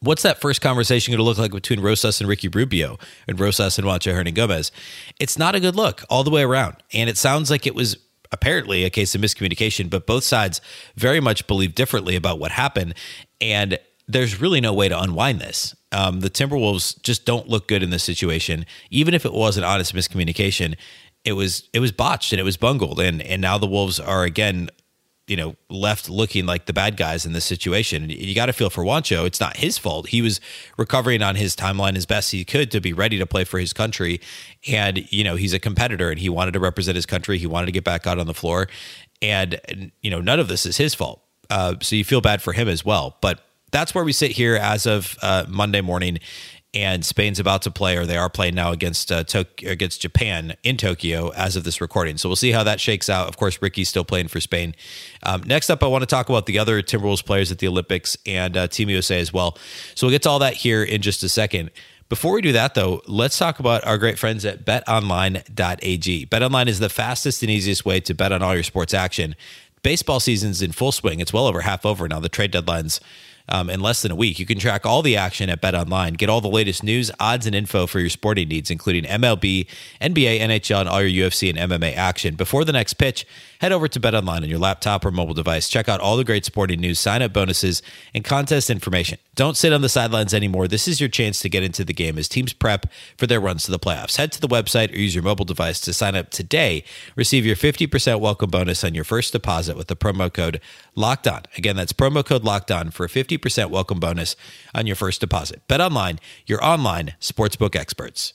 what's 0.00 0.22
that 0.22 0.40
first 0.40 0.60
conversation 0.60 1.12
going 1.12 1.18
to 1.18 1.24
look 1.24 1.38
like 1.38 1.52
between 1.52 1.80
Rosas 1.80 2.20
and 2.20 2.28
Ricky 2.28 2.48
Rubio 2.48 2.98
and 3.28 3.38
Rosas 3.38 3.78
and 3.78 3.86
Juancho 3.86 4.14
Hernangomez? 4.14 4.70
It's 5.18 5.38
not 5.38 5.54
a 5.54 5.60
good 5.60 5.76
look 5.76 6.02
all 6.08 6.24
the 6.24 6.30
way 6.30 6.42
around. 6.42 6.76
And 6.92 7.08
it 7.10 7.16
sounds 7.16 7.50
like 7.50 7.66
it 7.66 7.74
was 7.74 7.96
apparently 8.32 8.84
a 8.84 8.90
case 8.90 9.14
of 9.14 9.20
miscommunication, 9.20 9.90
but 9.90 10.06
both 10.06 10.24
sides 10.24 10.60
very 10.96 11.20
much 11.20 11.46
believe 11.46 11.74
differently 11.74 12.16
about 12.16 12.38
what 12.38 12.52
happened. 12.52 12.94
And 13.40 13.78
there's 14.08 14.40
really 14.40 14.60
no 14.60 14.72
way 14.72 14.88
to 14.88 15.00
unwind 15.00 15.40
this. 15.40 15.74
Um, 15.92 16.20
the 16.20 16.30
Timberwolves 16.30 17.00
just 17.02 17.24
don't 17.24 17.48
look 17.48 17.68
good 17.68 17.82
in 17.82 17.90
this 17.90 18.04
situation. 18.04 18.64
Even 18.90 19.14
if 19.14 19.24
it 19.24 19.32
was 19.32 19.56
an 19.56 19.64
honest 19.64 19.94
miscommunication, 19.94 20.76
it 21.24 21.32
was 21.32 21.68
it 21.74 21.80
was 21.80 21.92
botched 21.92 22.32
and 22.32 22.40
it 22.40 22.44
was 22.44 22.56
bungled. 22.56 22.98
And 22.98 23.20
and 23.22 23.42
now 23.42 23.58
the 23.58 23.66
Wolves 23.66 24.00
are 24.00 24.24
again 24.24 24.70
you 25.30 25.36
know, 25.36 25.54
left 25.68 26.10
looking 26.10 26.44
like 26.44 26.66
the 26.66 26.72
bad 26.72 26.96
guys 26.96 27.24
in 27.24 27.32
this 27.32 27.44
situation. 27.44 28.10
You 28.10 28.34
got 28.34 28.46
to 28.46 28.52
feel 28.52 28.68
for 28.68 28.82
Juancho; 28.82 29.24
It's 29.26 29.38
not 29.38 29.58
his 29.58 29.78
fault. 29.78 30.08
He 30.08 30.22
was 30.22 30.40
recovering 30.76 31.22
on 31.22 31.36
his 31.36 31.54
timeline 31.54 31.96
as 31.96 32.04
best 32.04 32.32
he 32.32 32.44
could 32.44 32.72
to 32.72 32.80
be 32.80 32.92
ready 32.92 33.16
to 33.16 33.26
play 33.26 33.44
for 33.44 33.60
his 33.60 33.72
country. 33.72 34.20
And, 34.66 35.06
you 35.12 35.22
know, 35.22 35.36
he's 35.36 35.52
a 35.52 35.60
competitor 35.60 36.10
and 36.10 36.18
he 36.18 36.28
wanted 36.28 36.54
to 36.54 36.60
represent 36.60 36.96
his 36.96 37.06
country. 37.06 37.38
He 37.38 37.46
wanted 37.46 37.66
to 37.66 37.72
get 37.72 37.84
back 37.84 38.08
out 38.08 38.18
on 38.18 38.26
the 38.26 38.34
floor. 38.34 38.66
And, 39.22 39.92
you 40.02 40.10
know, 40.10 40.20
none 40.20 40.40
of 40.40 40.48
this 40.48 40.66
is 40.66 40.76
his 40.76 40.96
fault. 40.96 41.22
Uh, 41.48 41.76
so 41.80 41.94
you 41.94 42.02
feel 42.02 42.20
bad 42.20 42.42
for 42.42 42.52
him 42.52 42.66
as 42.66 42.84
well. 42.84 43.16
But 43.20 43.40
that's 43.70 43.94
where 43.94 44.02
we 44.02 44.12
sit 44.12 44.32
here 44.32 44.56
as 44.56 44.84
of 44.84 45.16
uh, 45.22 45.44
Monday 45.48 45.80
morning 45.80 46.18
and 46.72 47.04
Spain's 47.04 47.40
about 47.40 47.62
to 47.62 47.70
play, 47.70 47.96
or 47.96 48.06
they 48.06 48.16
are 48.16 48.30
playing 48.30 48.54
now 48.54 48.70
against 48.70 49.10
uh, 49.10 49.24
against 49.64 50.00
Japan 50.00 50.54
in 50.62 50.76
Tokyo 50.76 51.30
as 51.30 51.56
of 51.56 51.64
this 51.64 51.80
recording. 51.80 52.16
So 52.16 52.28
we'll 52.28 52.36
see 52.36 52.52
how 52.52 52.62
that 52.64 52.80
shakes 52.80 53.10
out. 53.10 53.28
Of 53.28 53.36
course, 53.36 53.60
Ricky's 53.60 53.88
still 53.88 54.04
playing 54.04 54.28
for 54.28 54.40
Spain. 54.40 54.74
Um, 55.24 55.42
next 55.42 55.68
up, 55.70 55.82
I 55.82 55.86
want 55.86 56.02
to 56.02 56.06
talk 56.06 56.28
about 56.28 56.46
the 56.46 56.58
other 56.58 56.80
Timberwolves 56.82 57.24
players 57.24 57.50
at 57.50 57.58
the 57.58 57.66
Olympics 57.66 58.16
and 58.24 58.56
uh, 58.56 58.68
Team 58.68 58.88
USA 58.88 59.20
as 59.20 59.32
well. 59.32 59.58
So 59.94 60.06
we'll 60.06 60.12
get 60.12 60.22
to 60.22 60.30
all 60.30 60.38
that 60.38 60.54
here 60.54 60.84
in 60.84 61.02
just 61.02 61.22
a 61.22 61.28
second. 61.28 61.70
Before 62.08 62.32
we 62.32 62.42
do 62.42 62.52
that, 62.52 62.74
though, 62.74 63.02
let's 63.06 63.38
talk 63.38 63.60
about 63.60 63.84
our 63.86 63.96
great 63.96 64.18
friends 64.18 64.44
at 64.44 64.64
betonline.ag. 64.64 66.26
BetOnline 66.26 66.66
is 66.66 66.80
the 66.80 66.88
fastest 66.88 67.42
and 67.42 67.50
easiest 67.50 67.84
way 67.84 68.00
to 68.00 68.14
bet 68.14 68.32
on 68.32 68.42
all 68.42 68.52
your 68.52 68.64
sports 68.64 68.92
action. 68.92 69.36
Baseball 69.82 70.18
season's 70.18 70.60
in 70.60 70.72
full 70.72 70.90
swing. 70.90 71.20
It's 71.20 71.32
well 71.32 71.46
over 71.46 71.60
half 71.60 71.86
over 71.86 72.08
now. 72.08 72.18
The 72.18 72.28
trade 72.28 72.50
deadline's 72.50 73.00
um, 73.50 73.68
in 73.68 73.80
less 73.80 74.02
than 74.02 74.12
a 74.12 74.16
week. 74.16 74.38
You 74.38 74.46
can 74.46 74.58
track 74.58 74.86
all 74.86 75.02
the 75.02 75.16
action 75.16 75.50
at 75.50 75.60
Bet 75.60 75.74
Online. 75.74 76.14
Get 76.14 76.28
all 76.28 76.40
the 76.40 76.48
latest 76.48 76.82
news, 76.82 77.10
odds, 77.18 77.46
and 77.46 77.54
info 77.54 77.86
for 77.86 78.00
your 78.00 78.08
sporting 78.08 78.48
needs, 78.48 78.70
including 78.70 79.04
MLB, 79.04 79.66
NBA, 80.00 80.40
NHL, 80.40 80.80
and 80.80 80.88
all 80.88 81.02
your 81.02 81.28
UFC 81.28 81.50
and 81.50 81.70
MMA 81.70 81.96
action. 81.96 82.34
Before 82.34 82.64
the 82.64 82.72
next 82.72 82.94
pitch, 82.94 83.26
head 83.60 83.72
over 83.72 83.88
to 83.88 84.00
Bet 84.00 84.14
Online 84.14 84.42
on 84.42 84.48
your 84.48 84.58
laptop 84.58 85.04
or 85.04 85.10
mobile 85.10 85.34
device. 85.34 85.68
Check 85.68 85.88
out 85.88 86.00
all 86.00 86.16
the 86.16 86.24
great 86.24 86.44
sporting 86.44 86.80
news, 86.80 86.98
sign 86.98 87.22
up 87.22 87.32
bonuses, 87.32 87.82
and 88.14 88.24
contest 88.24 88.70
information. 88.70 89.18
Don't 89.34 89.56
sit 89.56 89.72
on 89.72 89.80
the 89.80 89.88
sidelines 89.88 90.34
anymore. 90.34 90.68
This 90.68 90.86
is 90.86 91.00
your 91.00 91.08
chance 91.08 91.40
to 91.40 91.48
get 91.48 91.62
into 91.62 91.84
the 91.84 91.94
game 91.94 92.18
as 92.18 92.28
teams 92.28 92.52
prep 92.52 92.86
for 93.16 93.26
their 93.26 93.40
runs 93.40 93.64
to 93.64 93.70
the 93.70 93.78
playoffs. 93.78 94.16
Head 94.16 94.32
to 94.32 94.40
the 94.40 94.48
website 94.48 94.92
or 94.92 94.98
use 94.98 95.14
your 95.14 95.24
mobile 95.24 95.44
device 95.44 95.80
to 95.80 95.92
sign 95.92 96.14
up 96.14 96.30
today. 96.30 96.84
Receive 97.16 97.46
your 97.46 97.56
50% 97.56 98.20
welcome 98.20 98.50
bonus 98.50 98.84
on 98.84 98.94
your 98.94 99.04
first 99.04 99.32
deposit 99.32 99.76
with 99.76 99.86
the 99.86 99.96
promo 99.96 100.32
code 100.32 100.60
Locked 100.94 101.26
On. 101.26 101.42
Again, 101.56 101.76
that's 101.76 101.92
promo 101.92 102.24
code 102.24 102.44
Locked 102.44 102.70
On 102.70 102.90
for 102.90 103.04
a 103.04 103.08
50% 103.40 103.70
welcome 103.70 104.00
bonus 104.00 104.36
on 104.74 104.86
your 104.86 104.96
first 104.96 105.20
deposit. 105.20 105.66
Bet 105.68 105.80
online, 105.80 106.18
your 106.46 106.64
online 106.64 107.14
sportsbook 107.20 107.76
experts. 107.76 108.34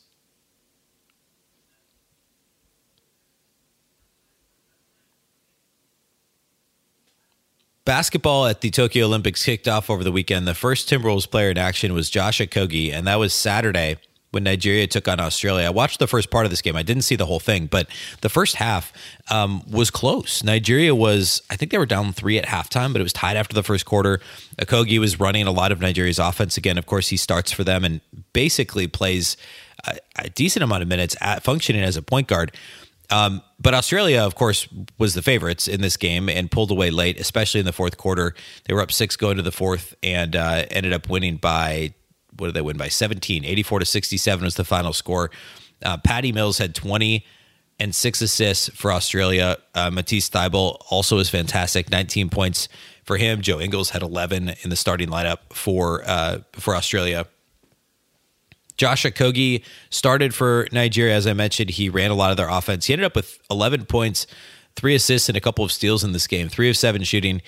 Basketball 7.86 8.48
at 8.48 8.62
the 8.62 8.72
Tokyo 8.72 9.06
Olympics 9.06 9.46
kicked 9.46 9.68
off 9.68 9.92
over 9.92 10.04
the 10.04 10.12
weekend. 10.12 10.48
The 10.48 10.56
first 10.56 10.90
Timberwolves 10.90 11.30
player 11.30 11.52
in 11.52 11.58
action 11.60 11.94
was 11.94 12.10
Josh 12.10 12.40
Okogie, 12.40 12.92
and 12.92 13.06
that 13.06 13.20
was 13.20 13.32
Saturday 13.32 13.98
when 14.36 14.44
Nigeria 14.44 14.86
took 14.86 15.08
on 15.08 15.22
Australia. 15.22 15.66
I 15.66 15.70
watched 15.70 16.00
the 16.00 16.08
first 16.08 16.30
part 16.30 16.46
of 16.46 16.52
this 16.52 16.62
game. 16.62 16.76
I 16.76 16.84
didn't 16.84 17.04
see 17.04 17.16
the 17.16 17.26
whole 17.26 17.40
thing, 17.40 17.68
but 17.68 17.88
the 18.20 18.28
first 18.28 18.58
half 18.58 18.92
um, 19.32 19.64
was 19.72 19.90
close. 19.90 20.44
Nigeria 20.44 20.94
was, 20.94 21.42
I 21.50 21.56
think 21.56 21.72
they 21.72 21.78
were 21.78 21.86
down 21.86 22.12
three 22.12 22.38
at 22.38 22.46
halftime, 22.46 22.92
but 22.92 23.00
it 23.00 23.04
was 23.04 23.14
tied 23.14 23.38
after 23.38 23.56
the 23.56 23.64
first 23.64 23.86
quarter. 23.86 24.20
Okogie 24.60 25.00
was 25.00 25.22
running 25.22 25.48
a 25.48 25.52
lot 25.52 25.72
of 25.72 25.80
Nigeria's 25.80 26.20
offense 26.20 26.58
again. 26.58 26.78
Of 26.78 26.86
course, 26.86 27.08
he 27.08 27.16
starts 27.16 27.54
for 27.54 27.64
them 27.64 27.86
and 27.86 28.02
basically 28.34 28.88
plays 28.88 29.38
a, 29.88 29.96
a 30.18 30.30
decent 30.30 30.64
amount 30.64 30.84
of 30.84 30.90
minutes 30.90 31.16
at 31.22 31.42
functioning 31.42 31.82
as 31.82 31.96
a 31.96 32.02
point 32.02 32.28
guard. 32.28 32.52
Um, 33.10 33.42
but 33.58 33.74
Australia, 33.74 34.20
of 34.20 34.36
course, 34.36 34.68
was 34.98 35.14
the 35.14 35.22
favorites 35.22 35.70
in 35.70 35.80
this 35.80 35.96
game 35.96 36.28
and 36.28 36.52
pulled 36.52 36.72
away 36.72 36.90
late, 36.90 37.22
especially 37.22 37.62
in 37.62 37.66
the 37.66 37.72
fourth 37.72 37.96
quarter. 37.96 38.36
They 38.66 38.74
were 38.74 38.82
up 38.82 38.92
six 38.92 39.16
going 39.16 39.38
to 39.38 39.44
the 39.44 39.54
fourth 39.54 39.96
and 40.04 40.36
uh, 40.36 40.66
ended 40.72 40.92
up 40.92 41.08
winning 41.08 41.38
by 41.38 41.94
what 42.38 42.48
did 42.48 42.56
they 42.56 42.62
win 42.62 42.78
by? 42.78 42.88
17 42.88 43.46
84 43.46 43.80
to 43.80 43.86
67 43.86 44.44
was 44.46 44.56
the 44.56 44.64
final 44.64 44.94
score. 44.94 45.32
Uh, 45.84 45.98
patty 45.98 46.32
mills 46.32 46.58
had 46.58 46.74
20 46.74 47.26
and 47.80 47.94
six 47.94 48.22
assists 48.22 48.70
for 48.70 48.92
australia. 48.92 49.58
Uh, 49.74 49.90
matisse 49.92 50.30
Thybulle 50.30 50.78
also 50.90 51.18
was 51.18 51.30
fantastic. 51.30 51.90
19 51.90 52.30
points 52.30 52.68
for 53.04 53.18
him. 53.18 53.42
Joe 53.42 53.60
ingles 53.60 53.92
had 53.92 54.02
11 54.02 54.56
in 54.62 54.70
the 54.70 54.76
starting 54.76 55.10
lineup 55.10 55.38
for 55.52 56.04
uh, 56.06 56.40
for 56.54 56.76
australia. 56.76 57.28
Josh 58.78 59.04
okogie 59.04 59.64
started 59.90 60.34
for 60.34 60.68
nigeria. 60.72 61.16
As 61.16 61.28
i 61.28 61.34
mentioned 61.34 61.72
he 61.72 61.90
ran 61.90 62.12
a 62.12 62.16
lot 62.16 62.32
of 62.32 62.38
their 62.38 62.50
offense. 62.50 62.86
He 62.86 62.94
ended 62.94 63.06
up 63.06 63.16
with 63.16 63.40
11 63.50 63.86
points 63.86 64.28
three 64.76 64.96
assists 64.96 65.30
and 65.30 65.38
a 65.38 65.42
couple 65.42 65.64
of 65.64 65.72
steals 65.72 66.04
in 66.04 66.12
this 66.12 66.28
game. 66.28 66.50
Three 66.50 66.70
of 66.70 66.78
seven 66.78 67.04
shooting 67.04 67.42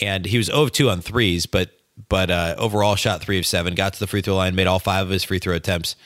and 0.00 0.24
he 0.24 0.38
was 0.38 0.46
0 0.46 0.62
of 0.62 0.72
2 0.72 0.90
on 0.90 1.00
threes, 1.00 1.46
but 1.46 1.70
but 2.08 2.30
uh, 2.30 2.54
overall 2.58 2.96
shot 2.96 3.20
three 3.20 3.38
of 3.38 3.46
seven, 3.46 3.74
got 3.74 3.94
to 3.94 4.00
the 4.00 4.06
free 4.06 4.22
throw 4.22 4.36
line, 4.36 4.54
made 4.54 4.66
all 4.66 4.78
five 4.78 5.06
of 5.06 5.10
his 5.10 5.24
free 5.24 5.38
throw 5.38 5.54
attempts, 5.54 5.96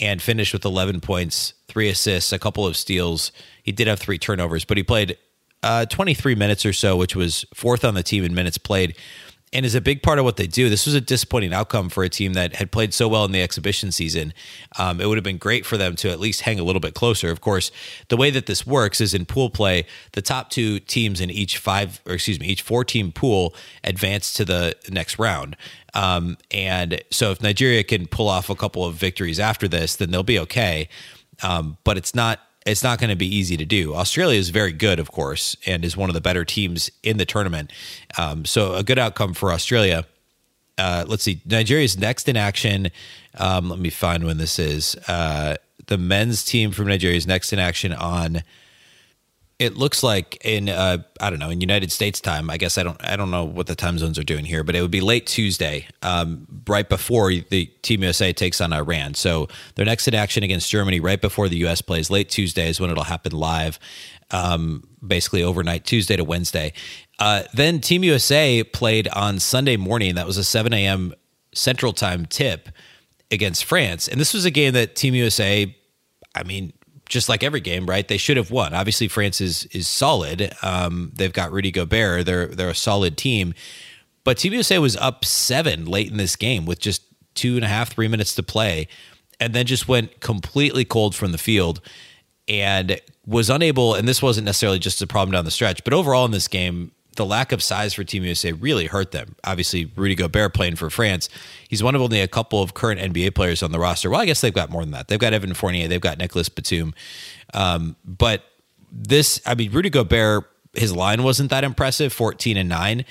and 0.00 0.20
finished 0.20 0.52
with 0.52 0.64
11 0.64 1.00
points, 1.00 1.54
three 1.68 1.88
assists, 1.88 2.32
a 2.32 2.38
couple 2.38 2.66
of 2.66 2.76
steals. 2.76 3.32
He 3.62 3.72
did 3.72 3.86
have 3.86 3.98
three 3.98 4.18
turnovers, 4.18 4.64
but 4.64 4.76
he 4.76 4.82
played 4.82 5.16
uh, 5.62 5.86
23 5.86 6.34
minutes 6.34 6.66
or 6.66 6.72
so, 6.72 6.96
which 6.96 7.16
was 7.16 7.44
fourth 7.54 7.84
on 7.84 7.94
the 7.94 8.02
team 8.02 8.24
in 8.24 8.34
minutes 8.34 8.58
played 8.58 8.96
and 9.54 9.64
is 9.64 9.76
a 9.76 9.80
big 9.80 10.02
part 10.02 10.18
of 10.18 10.24
what 10.24 10.36
they 10.36 10.48
do. 10.48 10.68
This 10.68 10.84
was 10.84 10.96
a 10.96 11.00
disappointing 11.00 11.54
outcome 11.54 11.88
for 11.88 12.02
a 12.02 12.08
team 12.08 12.32
that 12.32 12.56
had 12.56 12.72
played 12.72 12.92
so 12.92 13.06
well 13.06 13.24
in 13.24 13.30
the 13.30 13.40
exhibition 13.40 13.92
season. 13.92 14.34
Um, 14.76 15.00
it 15.00 15.06
would 15.06 15.16
have 15.16 15.24
been 15.24 15.38
great 15.38 15.64
for 15.64 15.76
them 15.76 15.94
to 15.96 16.10
at 16.10 16.18
least 16.18 16.40
hang 16.40 16.58
a 16.58 16.64
little 16.64 16.80
bit 16.80 16.94
closer. 16.94 17.30
Of 17.30 17.40
course, 17.40 17.70
the 18.08 18.16
way 18.16 18.30
that 18.30 18.46
this 18.46 18.66
works 18.66 19.00
is 19.00 19.14
in 19.14 19.26
pool 19.26 19.50
play, 19.50 19.86
the 20.12 20.22
top 20.22 20.50
two 20.50 20.80
teams 20.80 21.20
in 21.20 21.30
each 21.30 21.58
five, 21.58 22.00
or 22.04 22.14
excuse 22.14 22.40
me, 22.40 22.48
each 22.48 22.62
four 22.62 22.84
team 22.84 23.12
pool 23.12 23.54
advance 23.84 24.32
to 24.34 24.44
the 24.44 24.74
next 24.90 25.18
round. 25.18 25.56
Um, 25.94 26.36
and 26.50 27.00
so 27.12 27.30
if 27.30 27.40
Nigeria 27.40 27.84
can 27.84 28.08
pull 28.08 28.28
off 28.28 28.50
a 28.50 28.56
couple 28.56 28.84
of 28.84 28.96
victories 28.96 29.38
after 29.38 29.68
this, 29.68 29.94
then 29.94 30.10
they'll 30.10 30.24
be 30.24 30.40
okay. 30.40 30.88
Um, 31.42 31.78
but 31.84 31.96
it's 31.96 32.14
not 32.14 32.40
it's 32.66 32.82
not 32.82 32.98
going 32.98 33.10
to 33.10 33.16
be 33.16 33.26
easy 33.26 33.56
to 33.56 33.64
do. 33.64 33.94
Australia 33.94 34.38
is 34.38 34.48
very 34.50 34.72
good, 34.72 34.98
of 34.98 35.10
course, 35.12 35.56
and 35.66 35.84
is 35.84 35.96
one 35.96 36.08
of 36.08 36.14
the 36.14 36.20
better 36.20 36.44
teams 36.44 36.90
in 37.02 37.18
the 37.18 37.26
tournament. 37.26 37.72
Um, 38.16 38.44
so 38.44 38.74
a 38.74 38.82
good 38.82 38.98
outcome 38.98 39.34
for 39.34 39.52
Australia. 39.52 40.06
Uh, 40.78 41.04
let's 41.06 41.22
see, 41.22 41.40
Nigeria's 41.44 41.98
next 41.98 42.28
in 42.28 42.36
action. 42.36 42.90
Um, 43.38 43.68
let 43.68 43.78
me 43.78 43.90
find 43.90 44.24
when 44.24 44.38
this 44.38 44.58
is. 44.58 44.96
Uh, 45.06 45.56
the 45.86 45.98
men's 45.98 46.44
team 46.44 46.70
from 46.70 46.88
Nigeria 46.88 47.16
is 47.16 47.26
next 47.26 47.52
in 47.52 47.58
action 47.58 47.92
on 47.92 48.42
it 49.58 49.76
looks 49.76 50.02
like 50.02 50.44
in 50.44 50.68
uh, 50.68 50.98
I 51.20 51.30
don't 51.30 51.38
know 51.38 51.50
in 51.50 51.60
United 51.60 51.92
States 51.92 52.20
time. 52.20 52.50
I 52.50 52.56
guess 52.56 52.76
I 52.76 52.82
don't 52.82 53.02
I 53.04 53.16
don't 53.16 53.30
know 53.30 53.44
what 53.44 53.66
the 53.66 53.76
time 53.76 53.98
zones 53.98 54.18
are 54.18 54.24
doing 54.24 54.44
here, 54.44 54.64
but 54.64 54.74
it 54.74 54.82
would 54.82 54.90
be 54.90 55.00
late 55.00 55.26
Tuesday, 55.26 55.86
um, 56.02 56.46
right 56.66 56.88
before 56.88 57.32
the 57.32 57.66
Team 57.82 58.02
USA 58.02 58.32
takes 58.32 58.60
on 58.60 58.72
Iran. 58.72 59.14
So 59.14 59.48
their 59.76 59.86
next 59.86 60.08
in 60.08 60.14
action 60.14 60.42
against 60.42 60.70
Germany, 60.70 60.98
right 60.98 61.20
before 61.20 61.48
the 61.48 61.56
US 61.66 61.80
plays. 61.82 62.10
Late 62.10 62.28
Tuesday 62.28 62.68
is 62.68 62.80
when 62.80 62.90
it'll 62.90 63.04
happen 63.04 63.32
live, 63.32 63.78
um, 64.32 64.82
basically 65.06 65.42
overnight 65.44 65.84
Tuesday 65.84 66.16
to 66.16 66.24
Wednesday. 66.24 66.72
Uh, 67.20 67.44
then 67.52 67.80
Team 67.80 68.02
USA 68.02 68.64
played 68.64 69.06
on 69.08 69.38
Sunday 69.38 69.76
morning. 69.76 70.16
That 70.16 70.26
was 70.26 70.36
a 70.36 70.44
7 70.44 70.72
a.m. 70.72 71.14
Central 71.54 71.92
Time 71.92 72.26
tip 72.26 72.68
against 73.30 73.64
France, 73.64 74.08
and 74.08 74.20
this 74.20 74.34
was 74.34 74.44
a 74.44 74.50
game 74.50 74.72
that 74.72 74.96
Team 74.96 75.14
USA. 75.14 75.74
I 76.36 76.42
mean, 76.42 76.72
just 77.08 77.28
like 77.28 77.42
every 77.42 77.60
game, 77.60 77.86
right? 77.86 78.06
They 78.06 78.16
should 78.16 78.36
have 78.36 78.50
won. 78.50 78.74
Obviously, 78.74 79.08
France 79.08 79.40
is 79.40 79.66
is 79.66 79.86
solid. 79.88 80.54
Um, 80.62 81.12
they've 81.14 81.32
got 81.32 81.52
Rudy 81.52 81.70
Gobert. 81.70 82.26
They're 82.26 82.46
they're 82.46 82.70
a 82.70 82.74
solid 82.74 83.16
team. 83.16 83.54
But 84.24 84.38
Team 84.38 84.54
USA 84.54 84.78
was 84.78 84.96
up 84.96 85.24
seven 85.24 85.84
late 85.84 86.10
in 86.10 86.16
this 86.16 86.34
game 86.34 86.64
with 86.64 86.78
just 86.78 87.02
two 87.34 87.56
and 87.56 87.64
a 87.64 87.68
half, 87.68 87.92
three 87.92 88.08
minutes 88.08 88.34
to 88.36 88.42
play, 88.42 88.88
and 89.38 89.52
then 89.52 89.66
just 89.66 89.86
went 89.86 90.20
completely 90.20 90.84
cold 90.84 91.14
from 91.14 91.32
the 91.32 91.38
field 91.38 91.80
and 92.48 93.00
was 93.26 93.50
unable. 93.50 93.94
And 93.94 94.08
this 94.08 94.22
wasn't 94.22 94.46
necessarily 94.46 94.78
just 94.78 95.02
a 95.02 95.06
problem 95.06 95.32
down 95.32 95.44
the 95.44 95.50
stretch, 95.50 95.84
but 95.84 95.92
overall 95.92 96.24
in 96.24 96.30
this 96.30 96.48
game, 96.48 96.92
the 97.14 97.24
lack 97.24 97.52
of 97.52 97.62
size 97.62 97.94
for 97.94 98.04
Team 98.04 98.24
USA 98.24 98.52
really 98.52 98.86
hurt 98.86 99.12
them. 99.12 99.36
Obviously, 99.44 99.90
Rudy 99.96 100.14
Gobert 100.14 100.54
playing 100.54 100.76
for 100.76 100.90
France. 100.90 101.28
He's 101.68 101.82
one 101.82 101.94
of 101.94 102.02
only 102.02 102.20
a 102.20 102.28
couple 102.28 102.62
of 102.62 102.74
current 102.74 103.00
NBA 103.00 103.34
players 103.34 103.62
on 103.62 103.72
the 103.72 103.78
roster. 103.78 104.10
Well, 104.10 104.20
I 104.20 104.26
guess 104.26 104.40
they've 104.40 104.54
got 104.54 104.70
more 104.70 104.82
than 104.82 104.92
that. 104.92 105.08
They've 105.08 105.18
got 105.18 105.32
Evan 105.32 105.54
Fournier, 105.54 105.88
they've 105.88 106.00
got 106.00 106.18
Nicolas 106.18 106.48
Batum. 106.48 106.94
Um, 107.52 107.96
but 108.04 108.42
this, 108.90 109.40
I 109.46 109.54
mean, 109.54 109.72
Rudy 109.72 109.90
Gobert, 109.90 110.44
his 110.74 110.94
line 110.94 111.22
wasn't 111.22 111.50
that 111.50 111.64
impressive 111.64 112.12
14 112.12 112.56
and 112.56 112.68
9 112.68 113.04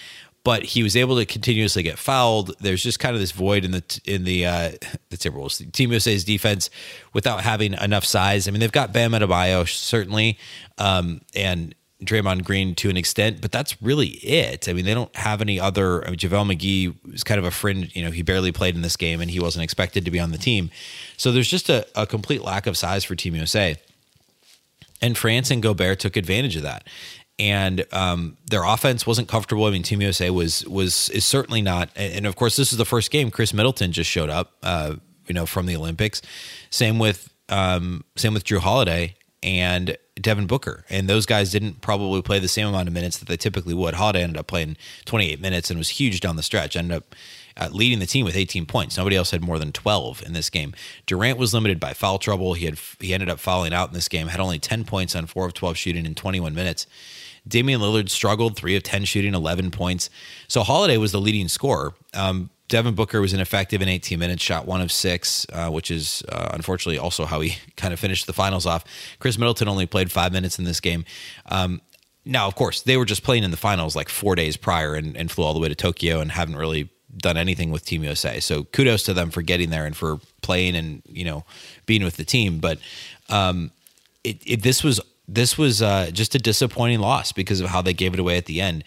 but 0.44 0.64
he 0.64 0.84
was 0.84 0.96
able 0.96 1.16
to 1.16 1.26
continuously 1.26 1.84
get 1.84 1.98
fouled. 1.98 2.54
There's 2.60 2.84
just 2.84 3.00
kind 3.00 3.16
of 3.16 3.22
this 3.22 3.32
void 3.32 3.64
in 3.64 3.72
the 3.72 4.02
in 4.06 4.26
the 4.26 4.46
uh, 4.46 4.72
the 5.10 5.18
Timberwolves 5.18 5.72
Team 5.72 5.92
USA's 5.92 6.24
defense 6.24 6.70
without 7.14 7.42
having 7.42 7.74
enough 7.74 8.06
size. 8.06 8.48
I 8.48 8.52
mean, 8.52 8.60
they've 8.60 8.72
got 8.72 8.94
Bam 8.94 9.12
Adebayo 9.12 9.68
certainly, 9.68 10.38
um, 10.78 11.22
and 11.34 11.74
Draymond 12.06 12.44
Green 12.44 12.76
to 12.76 12.90
an 12.90 12.98
extent, 12.98 13.42
but 13.42 13.52
that's 13.52 13.82
really 13.82 14.08
it. 14.08 14.68
I 14.68 14.74
mean, 14.74 14.86
they 14.86 14.94
don't 14.94 15.16
have 15.16 15.42
any 15.42 15.60
other. 15.60 16.06
I 16.06 16.12
mean, 16.12 16.20
JaVale 16.20 16.56
McGee 16.56 17.12
was 17.12 17.24
kind 17.24 17.40
of 17.40 17.46
a 17.46 17.52
fringe. 17.52 17.96
You 17.96 18.04
know, 18.06 18.12
he 18.12 18.22
barely 18.22 18.52
played 18.52 18.76
in 18.76 18.82
this 18.82 18.96
game, 18.98 19.22
and 19.22 19.30
he 19.30 19.40
wasn't 19.40 19.64
expected 19.64 20.06
to 20.06 20.12
be 20.12 20.20
on 20.20 20.32
the 20.32 20.38
team. 20.38 20.70
So 21.18 21.32
there's 21.32 21.50
just 21.50 21.70
a, 21.70 21.88
a 21.96 22.06
complete 22.06 22.42
lack 22.42 22.68
of 22.68 22.78
size 22.78 23.04
for 23.04 23.16
Team 23.16 23.36
USA. 23.36 23.76
And 25.02 25.18
France 25.18 25.52
and 25.52 25.62
Gobert 25.62 26.00
took 26.00 26.16
advantage 26.16 26.56
of 26.56 26.64
that. 26.64 26.88
And 27.40 27.86
um, 27.92 28.38
their 28.46 28.64
offense 28.64 29.08
wasn't 29.08 29.28
comfortable. 29.28 29.66
I 29.66 29.72
mean, 29.72 29.84
Team 29.84 30.02
USA 30.02 30.30
was 30.30 30.66
was 30.66 31.10
is 31.10 31.26
certainly 31.26 31.62
not. 31.62 31.90
And 31.96 32.26
of 32.26 32.36
course, 32.36 32.56
this 32.56 32.72
is 32.72 32.78
the 32.78 32.86
first 32.86 33.12
game. 33.12 33.32
Khris 33.32 33.54
Middleton 33.54 33.92
just 33.92 34.10
showed 34.10 34.30
up. 34.30 34.54
Uh, 34.62 34.96
you 35.28 35.34
know, 35.34 35.46
from 35.46 35.66
the 35.66 35.76
Olympics. 35.76 36.22
Same 36.70 37.00
with 37.00 37.34
um, 37.50 38.04
same 38.16 38.34
with 38.34 38.44
Jrue 38.46 38.60
Holiday 38.60 39.16
and 39.44 39.98
Devin 40.16 40.48
Booker. 40.48 40.86
And 40.90 41.08
those 41.08 41.26
guys 41.26 41.52
didn't 41.52 41.82
probably 41.82 42.22
play 42.22 42.40
the 42.40 42.48
same 42.48 42.68
amount 42.68 42.88
of 42.88 42.94
minutes 42.94 43.18
that 43.18 43.28
they 43.28 43.38
typically 43.38 43.74
would. 43.74 43.96
Holiday 43.96 44.24
ended 44.24 44.38
up 44.38 44.48
playing 44.48 44.78
28 45.06 45.40
minutes 45.42 45.70
and 45.70 45.78
was 45.78 45.90
huge 45.90 46.20
down 46.20 46.36
the 46.36 46.44
stretch. 46.44 46.76
Ended 46.76 46.98
up 46.98 47.16
uh, 47.58 47.70
leading 47.72 48.00
the 48.00 48.06
team 48.06 48.26
with 48.26 48.36
18 48.36 48.66
points. 48.66 48.98
Nobody 48.98 49.16
else 49.16 49.32
had 49.32 49.44
more 49.44 49.60
than 49.60 49.72
12 49.72 50.24
in 50.26 50.34
this 50.34 50.50
game. 50.50 50.74
Durant 51.06 51.38
was 51.38 51.54
limited 51.54 51.80
by 51.80 51.94
foul 51.94 52.18
trouble. 52.18 52.54
He 52.54 52.66
had 52.66 52.80
he 53.00 53.14
ended 53.14 53.30
up 53.30 53.40
fouling 53.40 53.74
out 53.74 53.90
in 53.90 53.94
this 53.94 54.08
game. 54.08 54.28
Had 54.28 54.40
only 54.40 54.60
10 54.60 54.86
points 54.86 55.16
on 55.16 55.26
4 55.26 55.46
of 55.48 55.54
12 55.54 55.78
shooting 55.78 56.06
in 56.06 56.16
21 56.16 56.56
minutes. 56.56 56.88
Damian 57.46 57.82
Lillard 57.82 58.10
struggled, 58.10 58.56
3 58.56 58.78
of 58.78 58.84
10 58.84 59.04
shooting, 59.04 59.34
11 59.34 59.72
points. 59.72 60.10
So 60.48 60.64
Holiday 60.64 60.98
was 60.98 61.12
the 61.12 61.20
leading 61.20 61.50
scorer. 61.50 61.94
Um, 62.14 62.50
Devin 62.70 62.96
Booker 62.96 63.22
was 63.22 63.34
ineffective 63.34 63.82
in 63.82 63.88
18 63.88 64.18
minutes, 64.18 64.42
shot 64.42 64.66
one 64.66 64.82
of 64.82 64.92
six, 64.92 65.46
uh, 65.52 65.70
which 65.70 65.92
is 65.92 66.24
uh, 66.30 66.50
unfortunately 66.54 66.98
also 66.98 67.26
how 67.26 67.42
he 67.42 67.58
kind 67.78 67.94
of 67.94 68.00
finished 68.00 68.28
the 68.28 68.34
finals 68.34 68.66
off. 68.66 68.84
Khris 69.20 69.38
Middleton 69.38 69.68
only 69.68 69.86
played 69.86 70.12
five 70.12 70.32
minutes 70.32 70.58
in 70.58 70.66
this 70.66 70.80
game. 70.80 71.06
Um, 71.48 71.82
now, 72.26 72.48
of 72.48 72.56
course, 72.56 72.82
they 72.82 72.96
were 72.96 73.06
just 73.06 73.24
playing 73.24 73.44
in 73.44 73.52
the 73.52 73.58
finals 73.58 73.96
like 73.96 74.10
four 74.10 74.36
days 74.36 74.56
prior 74.56 74.96
and, 74.96 75.16
and, 75.18 75.30
flew 75.30 75.44
all 75.44 75.54
the 75.54 75.60
way 75.60 75.68
to 75.68 75.76
Tokyo 75.76 76.22
and 76.22 76.32
haven't 76.32 76.56
really 76.56 76.90
done 77.18 77.38
anything 77.38 77.70
with 77.70 77.86
Team 77.86 78.04
USA. 78.04 78.40
So 78.40 78.64
kudos 78.64 79.04
to 79.04 79.14
them 79.14 79.30
for 79.30 79.42
getting 79.42 79.70
there 79.70 79.86
and 79.86 79.96
for 79.96 80.20
playing 80.42 80.76
and 80.76 81.02
you 81.06 81.26
know 81.26 81.46
being 81.86 82.04
with 82.04 82.18
the 82.18 82.24
team. 82.24 82.60
But 82.60 82.80
um, 83.30 83.72
it, 84.24 84.42
it, 84.46 84.64
this 84.64 84.84
was 84.84 85.02
this 85.28 85.58
was 85.58 85.82
uh, 85.82 86.12
just 86.12 86.36
a 86.36 86.40
disappointing 86.40 87.00
loss 87.00 87.32
because 87.32 87.60
of 87.60 87.68
how 87.68 87.82
they 87.82 87.94
gave 87.94 88.14
it 88.14 88.20
away 88.20 88.38
at 88.38 88.46
the 88.46 88.62
end. 88.62 88.84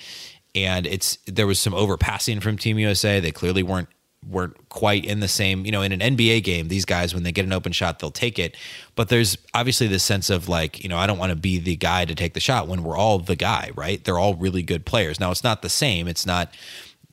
And 0.57 0.87
it's 0.87 1.19
there 1.27 1.47
was 1.47 1.61
some 1.61 1.75
overpassing 1.75 2.43
from 2.43 2.57
Team 2.57 2.79
USA. 2.79 3.21
They 3.21 3.31
clearly 3.31 3.63
weren't 3.63 3.89
weren't 4.29 4.69
quite 4.69 5.05
in 5.05 5.21
the 5.21 5.29
same, 5.29 5.65
you 5.65 5.73
know, 5.73 5.83
in 5.83 5.93
an 5.93 6.17
NBA 6.17 6.43
game, 6.43 6.69
these 6.69 6.85
guys, 6.85 7.15
when 7.15 7.23
they 7.23 7.33
get 7.33 7.45
an 7.45 7.53
open 7.53 7.73
shot, 7.73 7.99
they'll 7.99 8.11
take 8.11 8.39
it. 8.39 8.57
But 8.95 9.09
there's 9.09 9.39
obviously 9.55 9.87
this 9.87 10.03
sense 10.03 10.31
of 10.31 10.49
like, 10.49 10.83
you 10.83 10.89
know, 10.89 10.99
I 10.99 11.07
don't 11.07 11.19
want 11.19 11.31
to 11.31 11.37
be 11.37 11.59
the 11.59 11.77
guy 11.77 12.05
to 12.05 12.15
take 12.15 12.35
the 12.35 12.41
shot 12.41 12.67
when 12.67 12.83
we're 12.83 12.97
all 12.97 13.19
the 13.19 13.37
guy, 13.37 13.71
right? 13.77 14.03
They're 14.03 14.19
all 14.19 14.35
really 14.35 14.63
good 14.63 14.85
players. 14.85 15.21
Now, 15.21 15.31
it's 15.31 15.45
not 15.45 15.63
the 15.63 15.69
same. 15.69 16.09
It's 16.09 16.27
not 16.27 16.53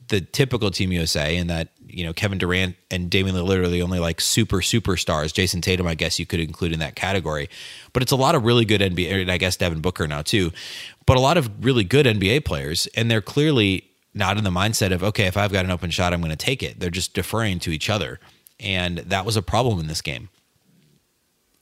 the 0.08 0.20
typical 0.20 0.70
Team 0.70 0.92
USA 0.92 1.36
in 1.36 1.46
that, 1.46 1.68
you 1.86 2.04
know, 2.04 2.12
Kevin 2.12 2.38
Durant 2.38 2.76
and 2.90 3.08
Damian 3.08 3.36
Lillard 3.36 3.64
are 3.64 3.68
the 3.68 3.82
only 3.82 3.98
like 3.98 4.20
super 4.20 4.58
superstars. 4.58 5.32
Jayson 5.32 5.62
Tatum, 5.62 5.86
I 5.86 5.94
guess 5.94 6.18
you 6.18 6.26
could 6.26 6.40
include 6.40 6.72
in 6.72 6.80
that 6.80 6.96
category. 6.96 7.48
But 7.92 8.02
it's 8.02 8.12
a 8.12 8.16
lot 8.16 8.34
of 8.34 8.44
really 8.44 8.64
good 8.64 8.80
NBA, 8.80 9.22
and 9.22 9.30
I 9.30 9.38
guess 9.38 9.56
Devin 9.56 9.80
Booker 9.80 10.06
now 10.06 10.22
too, 10.22 10.50
but 11.06 11.16
a 11.16 11.20
lot 11.20 11.36
of 11.36 11.64
really 11.64 11.84
good 11.84 12.06
NBA 12.06 12.44
players. 12.44 12.86
And 12.96 13.10
they're 13.10 13.20
clearly 13.20 13.90
not 14.14 14.38
in 14.38 14.44
the 14.44 14.50
mindset 14.50 14.92
of 14.92 15.02
okay, 15.02 15.26
if 15.26 15.36
I've 15.36 15.52
got 15.52 15.64
an 15.64 15.70
open 15.70 15.90
shot, 15.90 16.12
I'm 16.12 16.20
going 16.20 16.30
to 16.30 16.36
take 16.36 16.62
it. 16.62 16.80
They're 16.80 16.90
just 16.90 17.14
deferring 17.14 17.58
to 17.60 17.70
each 17.70 17.90
other, 17.90 18.20
and 18.60 18.98
that 18.98 19.24
was 19.24 19.36
a 19.36 19.42
problem 19.42 19.80
in 19.80 19.88
this 19.88 20.00
game. 20.00 20.28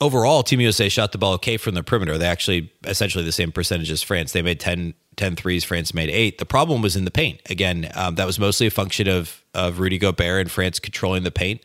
Overall, 0.01 0.43
Team 0.43 0.61
USA 0.61 0.89
shot 0.89 1.13
the 1.13 1.19
ball 1.19 1.35
okay 1.35 1.57
from 1.57 1.75
the 1.75 1.83
perimeter. 1.83 2.19
They 2.19 2.27
actually 2.27 2.73
essentially 2.85 3.25
the 3.25 3.33
same 3.33 3.53
percentage 3.53 3.91
as 3.91 4.03
France. 4.03 4.33
They 4.33 4.43
made 4.43 4.59
10, 4.59 4.95
10 5.15 5.37
threes. 5.37 5.63
France 5.63 5.95
made 5.95 6.11
eight. 6.11 6.39
The 6.39 6.45
problem 6.45 6.83
was 6.83 6.97
in 6.97 7.05
the 7.05 7.13
paint. 7.13 7.41
Again, 7.49 7.89
um, 7.95 8.17
that 8.17 8.27
was 8.27 8.39
mostly 8.39 8.67
a 8.67 8.71
function 8.71 9.09
of 9.09 9.43
of 9.55 9.79
Rudy 9.79 9.99
Gobert 9.99 10.41
and 10.41 10.51
France 10.51 10.79
controlling 10.79 11.23
the 11.23 11.31
paint 11.31 11.63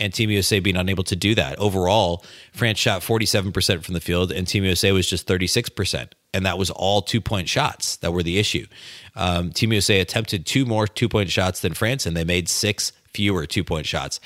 and 0.00 0.14
Team 0.14 0.30
USA 0.30 0.58
being 0.60 0.76
unable 0.76 1.04
to 1.04 1.14
do 1.14 1.34
that. 1.34 1.58
Overall, 1.58 2.24
France 2.52 2.78
shot 2.78 3.02
47% 3.02 3.84
from 3.84 3.94
the 3.94 4.00
field 4.00 4.32
and 4.32 4.48
Team 4.48 4.64
USA 4.64 4.92
was 4.92 5.08
just 5.08 5.28
36%. 5.28 6.12
And 6.32 6.46
that 6.46 6.58
was 6.58 6.70
all 6.70 7.02
two 7.02 7.20
point 7.20 7.48
shots 7.48 7.96
that 7.96 8.12
were 8.12 8.22
the 8.22 8.38
issue. 8.38 8.66
Um, 9.16 9.50
Team 9.52 9.72
USA 9.72 10.00
attempted 10.00 10.46
two 10.46 10.64
more 10.64 10.86
two 10.86 11.08
point 11.08 11.30
shots 11.30 11.60
than 11.60 11.74
France, 11.74 12.06
and 12.06 12.16
they 12.16 12.24
made 12.24 12.48
six 12.48 12.92
fewer 13.12 13.46
two 13.46 13.64
point 13.64 13.86
shots. 13.86 14.20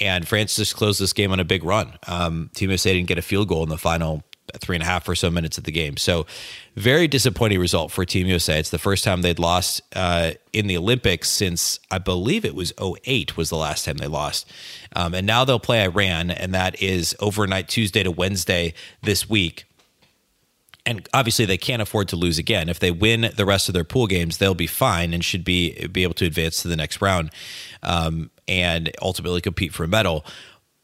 And 0.00 0.26
France 0.26 0.56
just 0.56 0.74
closed 0.74 1.00
this 1.00 1.12
game 1.12 1.32
on 1.32 1.40
a 1.40 1.44
big 1.44 1.62
run. 1.64 1.98
Um, 2.06 2.50
Team 2.54 2.70
USA 2.70 2.94
didn't 2.94 3.08
get 3.08 3.18
a 3.18 3.22
field 3.22 3.48
goal 3.48 3.62
in 3.62 3.68
the 3.68 3.78
final 3.78 4.24
three 4.58 4.76
and 4.76 4.82
a 4.82 4.86
half 4.86 5.08
or 5.08 5.14
so 5.14 5.30
minutes 5.30 5.58
of 5.58 5.64
the 5.64 5.72
game. 5.72 5.96
So, 5.96 6.26
very 6.76 7.06
disappointing 7.08 7.60
result 7.60 7.92
for 7.92 8.04
Team 8.04 8.26
USA. 8.26 8.58
It's 8.58 8.70
the 8.70 8.78
first 8.78 9.04
time 9.04 9.22
they'd 9.22 9.38
lost 9.38 9.82
uh, 9.94 10.32
in 10.52 10.66
the 10.66 10.76
Olympics 10.76 11.28
since 11.28 11.78
I 11.90 11.98
believe 11.98 12.44
it 12.44 12.54
was 12.54 12.72
08 12.80 13.36
was 13.36 13.50
the 13.50 13.56
last 13.56 13.84
time 13.84 13.98
they 13.98 14.06
lost. 14.06 14.50
Um, 14.96 15.14
and 15.14 15.26
now 15.26 15.44
they'll 15.44 15.60
play 15.60 15.82
Iran, 15.82 16.30
and 16.30 16.54
that 16.54 16.80
is 16.82 17.14
overnight 17.20 17.68
Tuesday 17.68 18.02
to 18.02 18.10
Wednesday 18.10 18.74
this 19.02 19.28
week 19.28 19.64
and 20.90 21.08
obviously 21.14 21.44
they 21.44 21.56
can't 21.56 21.80
afford 21.80 22.08
to 22.08 22.16
lose 22.16 22.36
again. 22.36 22.68
If 22.68 22.80
they 22.80 22.90
win 22.90 23.30
the 23.36 23.46
rest 23.46 23.68
of 23.68 23.74
their 23.74 23.84
pool 23.84 24.08
games, 24.08 24.38
they'll 24.38 24.54
be 24.54 24.66
fine 24.66 25.14
and 25.14 25.24
should 25.24 25.44
be 25.44 25.86
be 25.86 26.02
able 26.02 26.14
to 26.14 26.26
advance 26.26 26.62
to 26.62 26.68
the 26.68 26.74
next 26.74 27.00
round 27.00 27.30
um, 27.84 28.32
and 28.48 28.90
ultimately 29.00 29.40
compete 29.40 29.72
for 29.72 29.84
a 29.84 29.88
medal. 29.88 30.24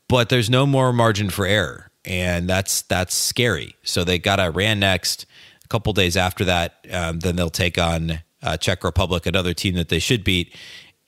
But 0.09 0.29
there's 0.29 0.49
no 0.49 0.65
more 0.65 0.93
margin 0.93 1.29
for 1.29 1.45
error, 1.45 1.91
and 2.05 2.49
that's 2.49 2.83
that's 2.83 3.17
scary. 3.17 3.75
So 3.83 4.05
they 4.05 4.21
got 4.21 4.39
Iran 4.39 4.79
next. 4.79 5.27
A 5.65 5.69
couple 5.69 5.93
days 5.93 6.17
after 6.17 6.45
that, 6.45 6.87
um, 6.93 7.19
then 7.19 7.35
they'll 7.35 7.51
take 7.51 7.77
on 7.77 8.21
uh, 8.45 8.57
Czech 8.57 8.85
Republic, 8.85 9.27
another 9.27 9.53
team 9.53 9.75
that 9.75 9.89
they 9.89 9.99
should 9.99 10.23
beat, 10.23 10.55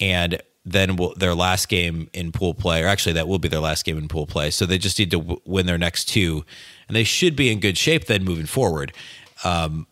and 0.00 0.42
then 0.64 0.96
we'll, 0.96 1.14
their 1.14 1.36
last 1.36 1.68
game 1.68 2.10
in 2.12 2.32
pool 2.32 2.52
play, 2.52 2.82
or 2.82 2.88
actually 2.88 3.12
that 3.12 3.28
will 3.28 3.38
be 3.38 3.46
their 3.46 3.60
last 3.60 3.84
game 3.84 3.96
in 3.96 4.08
pool 4.08 4.26
play. 4.26 4.50
So 4.50 4.66
they 4.66 4.76
just 4.76 4.98
need 4.98 5.12
to 5.12 5.18
w- 5.18 5.40
win 5.44 5.66
their 5.66 5.78
next 5.78 6.06
two 6.06 6.44
and 6.88 6.96
they 6.96 7.04
should 7.04 7.36
be 7.36 7.52
in 7.52 7.60
good 7.60 7.78
shape 7.78 8.06
then 8.06 8.24
moving 8.24 8.46
forward. 8.46 8.92
Um, 9.44 9.86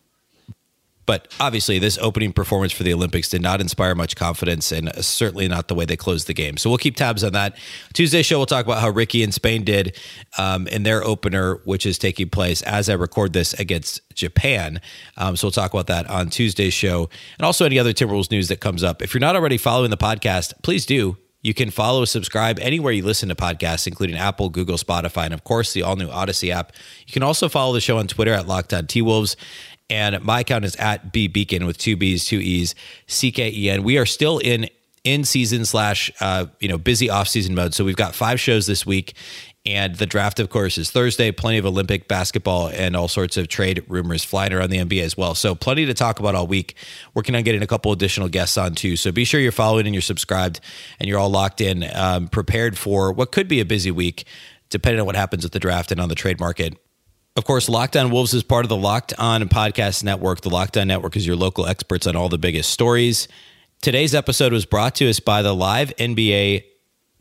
but 1.07 1.33
obviously, 1.39 1.79
this 1.79 1.97
opening 1.99 2.33
performance 2.33 2.73
for 2.73 2.83
the 2.83 2.93
Olympics 2.93 3.29
did 3.29 3.41
not 3.41 3.61
inspire 3.61 3.95
much 3.95 4.17
confidence, 4.17 4.73
and 4.73 4.93
certainly 5.03 5.47
not 5.47 5.69
the 5.69 5.73
way 5.73 5.85
they 5.85 5.95
closed 5.95 6.27
the 6.27 6.33
game. 6.33 6.57
So 6.57 6.69
we'll 6.69 6.77
keep 6.77 6.97
tabs 6.97 7.23
on 7.23 7.31
that. 7.31 7.57
Tuesday 7.93 8.21
show, 8.21 8.37
we'll 8.37 8.45
talk 8.45 8.65
about 8.65 8.81
how 8.81 8.89
Ricky 8.89 9.23
and 9.23 9.33
Spain 9.33 9.63
did 9.63 9.97
um, 10.37 10.67
in 10.67 10.83
their 10.83 11.01
opener, 11.05 11.61
which 11.63 11.85
is 11.85 11.97
taking 11.97 12.29
place 12.29 12.61
as 12.63 12.89
I 12.89 12.93
record 12.93 13.31
this 13.31 13.53
against 13.53 14.01
Japan. 14.15 14.81
Um, 15.15 15.37
so 15.37 15.47
we'll 15.47 15.53
talk 15.53 15.73
about 15.73 15.87
that 15.87 16.09
on 16.09 16.29
Tuesday's 16.29 16.73
show, 16.73 17.09
and 17.39 17.45
also 17.45 17.65
any 17.65 17.79
other 17.79 17.93
Timberwolves 17.93 18.29
news 18.29 18.49
that 18.49 18.59
comes 18.59 18.83
up. 18.83 19.01
If 19.01 19.13
you're 19.13 19.21
not 19.21 19.37
already 19.37 19.57
following 19.57 19.91
the 19.91 19.97
podcast, 19.97 20.61
please 20.61 20.85
do. 20.85 21.17
You 21.41 21.53
can 21.53 21.69
follow, 21.69 22.03
subscribe 22.05 22.59
anywhere 22.59 22.91
you 22.91 23.03
listen 23.03 23.29
to 23.29 23.35
podcasts, 23.35 23.87
including 23.87 24.17
Apple, 24.17 24.49
Google, 24.49 24.77
Spotify, 24.77 25.25
and 25.25 25.33
of 25.33 25.43
course 25.43 25.73
the 25.73 25.83
all 25.83 25.95
new 25.95 26.09
Audacy 26.09 26.49
app. 26.49 26.73
You 27.05 27.13
can 27.13 27.23
also 27.23 27.47
follow 27.47 27.73
the 27.73 27.81
show 27.81 27.99
on 27.99 28.07
Twitter 28.07 28.33
at 28.33 28.47
Locked 28.47 28.73
On 28.73 28.87
T 28.87 29.01
Wolves. 29.01 29.37
And 29.89 30.21
my 30.23 30.41
account 30.41 30.65
is 30.65 30.75
at 30.75 31.13
B 31.13 31.29
Beecken 31.29 31.65
with 31.65 31.77
two 31.77 31.95
B's, 31.95 32.25
two 32.25 32.39
E's, 32.39 32.75
C 33.07 33.31
K 33.31 33.49
E 33.49 33.69
N. 33.69 33.83
We 33.83 33.97
are 33.97 34.05
still 34.05 34.39
in 34.39 34.67
in 35.03 35.23
season 35.23 35.63
slash 35.63 36.11
uh, 36.19 36.47
you 36.59 36.67
know 36.67 36.77
busy 36.77 37.09
off 37.09 37.29
season 37.29 37.55
mode. 37.55 37.73
So 37.73 37.85
we've 37.85 37.95
got 37.95 38.13
five 38.13 38.39
shows 38.39 38.67
this 38.67 38.85
week, 38.85 39.13
and 39.67 39.95
the 39.95 40.05
draft, 40.05 40.39
of 40.39 40.49
course, 40.49 40.77
is 40.77 40.89
Thursday. 40.91 41.29
Plenty 41.31 41.57
of 41.57 41.65
Olympic 41.65 42.07
basketball 42.07 42.69
and 42.69 42.95
all 42.95 43.09
sorts 43.09 43.35
of 43.35 43.49
trade 43.49 43.83
rumors 43.89 44.23
flying 44.23 44.53
around 44.53 44.69
the 44.69 44.77
NBA 44.77 45.03
as 45.03 45.17
well. 45.17 45.35
So, 45.35 45.55
plenty 45.55 45.85
to 45.85 45.93
talk 45.93 46.19
about 46.19 46.35
all 46.35 46.47
week. 46.47 46.75
Working 47.13 47.35
on 47.35 47.43
getting 47.43 47.61
a 47.61 47.67
couple 47.67 47.91
additional 47.91 48.29
guests 48.29 48.57
on 48.57 48.75
too. 48.75 48.95
So, 48.95 49.11
be 49.11 49.25
sure 49.25 49.41
you're 49.41 49.51
following 49.51 49.85
and 49.85 49.93
you're 49.93 50.01
subscribed 50.01 50.61
and 50.99 51.09
you're 51.09 51.19
all 51.19 51.29
locked 51.29 51.59
in, 51.59 51.83
um, 51.93 52.29
prepared 52.29 52.77
for 52.77 53.11
what 53.11 53.33
could 53.33 53.49
be 53.49 53.59
a 53.59 53.65
busy 53.65 53.91
week, 53.91 54.25
depending 54.69 55.01
on 55.01 55.05
what 55.05 55.17
happens 55.17 55.43
with 55.43 55.51
the 55.51 55.59
draft 55.59 55.91
and 55.91 55.99
on 55.99 56.07
the 56.07 56.15
trade 56.15 56.39
market. 56.39 56.77
Of 57.35 57.43
course, 57.43 57.69
Locked 57.69 57.97
On 57.97 58.09
Wolves 58.09 58.33
is 58.33 58.43
part 58.43 58.65
of 58.65 58.69
the 58.69 58.77
Locked 58.77 59.13
On 59.19 59.47
Podcast 59.49 60.03
Network. 60.03 60.41
The 60.41 60.49
Locked 60.49 60.77
On 60.77 60.87
Network 60.87 61.15
is 61.15 61.27
your 61.27 61.35
local 61.35 61.67
experts 61.67 62.07
on 62.07 62.15
all 62.15 62.29
the 62.29 62.39
biggest 62.39 62.71
stories. 62.71 63.27
Today's 63.81 64.15
episode 64.15 64.53
was 64.53 64.65
brought 64.65 64.95
to 64.95 65.09
us 65.09 65.19
by 65.19 65.41
the 65.41 65.53
live 65.53 65.93
NBA 65.97 66.63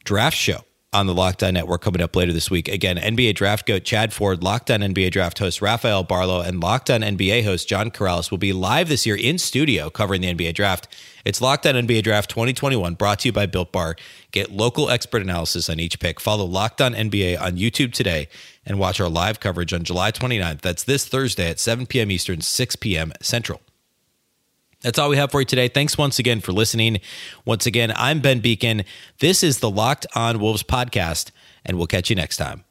draft 0.05 0.37
show 0.37 0.66
on 0.97 1.07
the 1.07 1.15
Locked 1.15 1.43
On 1.43 1.53
Network 1.53 1.83
coming 1.83 2.01
up 2.01 2.17
later 2.17 2.33
this 2.33 2.51
week. 2.51 2.69
Again, 2.69 2.97
NBA 2.97 3.35
draft 3.35 3.67
goat 3.67 3.85
Chad 3.85 4.15
Ford, 4.15 4.43
Locked 4.43 4.71
On 4.71 4.81
NBA 4.81 5.11
draft 5.11 5.39
host 5.39 5.61
Rafael 5.61 6.03
Barlow, 6.03 6.41
and 6.41 6.59
Locked 6.59 6.89
On 6.89 7.03
NBA 7.03 7.45
host 7.45 7.69
John 7.69 7.91
Karalis 7.91 8.31
will 8.31 8.39
be 8.39 8.55
live 8.55 8.89
this 8.89 9.05
year 9.05 9.15
in 9.15 9.37
studio 9.37 9.91
covering 9.91 10.23
the 10.23 10.35
NBA 10.35 10.55
draft. 10.55 10.89
It's 11.27 11.43
Locked 11.43 11.67
On 11.67 11.75
NBA 11.75 12.03
Draft 12.03 12.31
2021, 12.31 12.95
brought 12.95 13.19
to 13.21 13.29
you 13.29 13.33
by 13.33 13.45
Built 13.45 13.73
Bar. 13.73 13.97
Get 14.31 14.53
local 14.53 14.89
expert 14.89 15.21
analysis 15.21 15.69
on 15.69 15.79
each 15.79 16.01
pick. 16.01 16.19
Follow 16.19 16.47
Locked 16.47 16.81
On 16.81 16.95
NBA 16.95 17.39
on 17.41 17.59
YouTube 17.59 17.93
today 17.93 18.29
and 18.65 18.79
watch 18.79 18.99
our 18.99 19.09
live 19.09 19.39
coverage 19.39 19.75
on 19.75 19.85
July 19.85 20.13
29th. 20.13 20.63
That's 20.63 20.85
this 20.85 21.07
Thursday 21.07 21.51
at 21.51 21.61
7 21.61 21.85
p.m. 21.87 22.11
Eastern, 22.11 22.41
6 22.41 22.77
p.m. 22.77 23.13
Central. 23.21 23.61
That's 24.87 25.01
all 25.01 25.09
we 25.09 25.17
have 25.17 25.33
for 25.33 25.41
you 25.41 25.45
today. 25.45 25.67
Thanks 25.67 25.99
once 25.99 26.21
again 26.21 26.41
for 26.41 26.53
listening. 26.53 27.01
Once 27.45 27.67
again, 27.67 27.93
I'm 27.97 28.21
Ben 28.21 28.41
Beecken. 28.41 28.85
This 29.19 29.43
is 29.43 29.59
the 29.59 29.69
Locked 29.69 30.07
On 30.15 30.39
Wolves 30.39 30.63
podcast, 30.63 31.33
and 31.65 31.77
we'll 31.77 31.89
catch 31.89 32.09
you 32.09 32.15
next 32.15 32.37
time. 32.37 32.63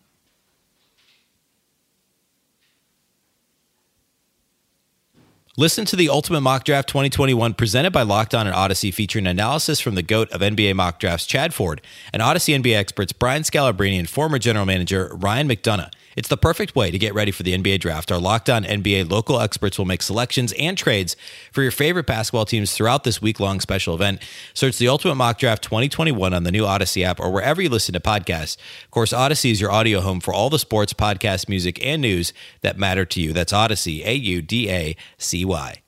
Listen 5.58 5.84
to 5.84 5.98
the 5.98 6.08
Ultimate 6.08 6.40
Mock 6.40 6.64
Draft 6.64 6.88
2021 6.88 7.54
presented 7.54 7.92
by 7.92 8.04
Locked 8.04 8.34
On 8.34 8.48
and 8.48 8.56
Audacy, 8.56 8.94
featuring 8.94 9.28
analysis 9.28 9.82
from 9.82 9.96
the 9.96 10.02
GOAT 10.02 10.32
of 10.32 10.40
NBA 10.40 10.74
mock 10.74 11.00
drafts, 11.00 11.26
Chad 11.26 11.54
Ford, 11.54 11.82
and 12.14 12.22
Audacy 12.22 12.58
NBA 12.58 12.78
experts 12.78 13.12
Brian 13.12 13.42
Scalabrine 13.42 14.00
and 14.00 14.10
former 14.10 14.40
general 14.40 14.66
manager 14.66 15.12
Ryan 15.14 15.50
McDonough. 15.50 15.92
It's 16.16 16.30
the 16.30 16.38
perfect 16.38 16.76
way 16.76 16.92
to 16.92 16.98
get 16.98 17.14
ready 17.14 17.32
for 17.32 17.44
the 17.44 17.58
NBA 17.58 17.80
draft. 17.80 18.12
Our 18.12 18.20
Locked 18.20 18.50
On 18.50 18.64
NBA 18.64 19.10
local 19.10 19.40
experts 19.40 19.78
will 19.78 19.86
make 19.86 20.02
selections 20.02 20.54
and 20.54 20.78
trades 20.78 21.16
for 21.52 21.62
your 21.62 21.72
favorite 21.72 22.06
basketball 22.06 22.46
teams 22.46 22.74
throughout 22.74 23.04
this 23.04 23.22
week 23.22 23.40
long 23.40 23.60
special 23.60 23.96
event. 23.96 24.22
Search 24.54 24.78
the 24.78 24.88
Ultimate 24.88 25.16
Mock 25.16 25.38
Draft 25.38 25.64
2021 25.64 26.34
on 26.34 26.44
the 26.44 26.52
new 26.52 26.64
Audacy 26.64 27.04
app 27.04 27.20
or 27.20 27.32
wherever 27.32 27.62
you 27.62 27.70
listen 27.70 27.94
to 27.94 28.00
podcasts. 28.00 28.58
Of 28.86 28.92
course, 28.92 29.14
Audacy 29.14 29.52
is 29.52 29.62
your 29.62 29.72
audio 29.72 30.02
home 30.02 30.22
for 30.22 30.34
all 30.34 30.50
the 30.50 30.60
sports, 30.60 30.94
podcasts, 30.94 31.50
music, 31.50 31.84
and 31.84 32.02
news 32.02 32.34
that 32.62 32.78
matter 32.78 33.06
to 33.06 33.22
you. 33.22 33.34
That's 33.34 33.54
Audacy, 33.54 34.06
A 34.06 34.14
U 34.14 34.42
D 34.42 34.70
A 34.70 34.96
C 35.18 35.46
Y. 35.46 35.85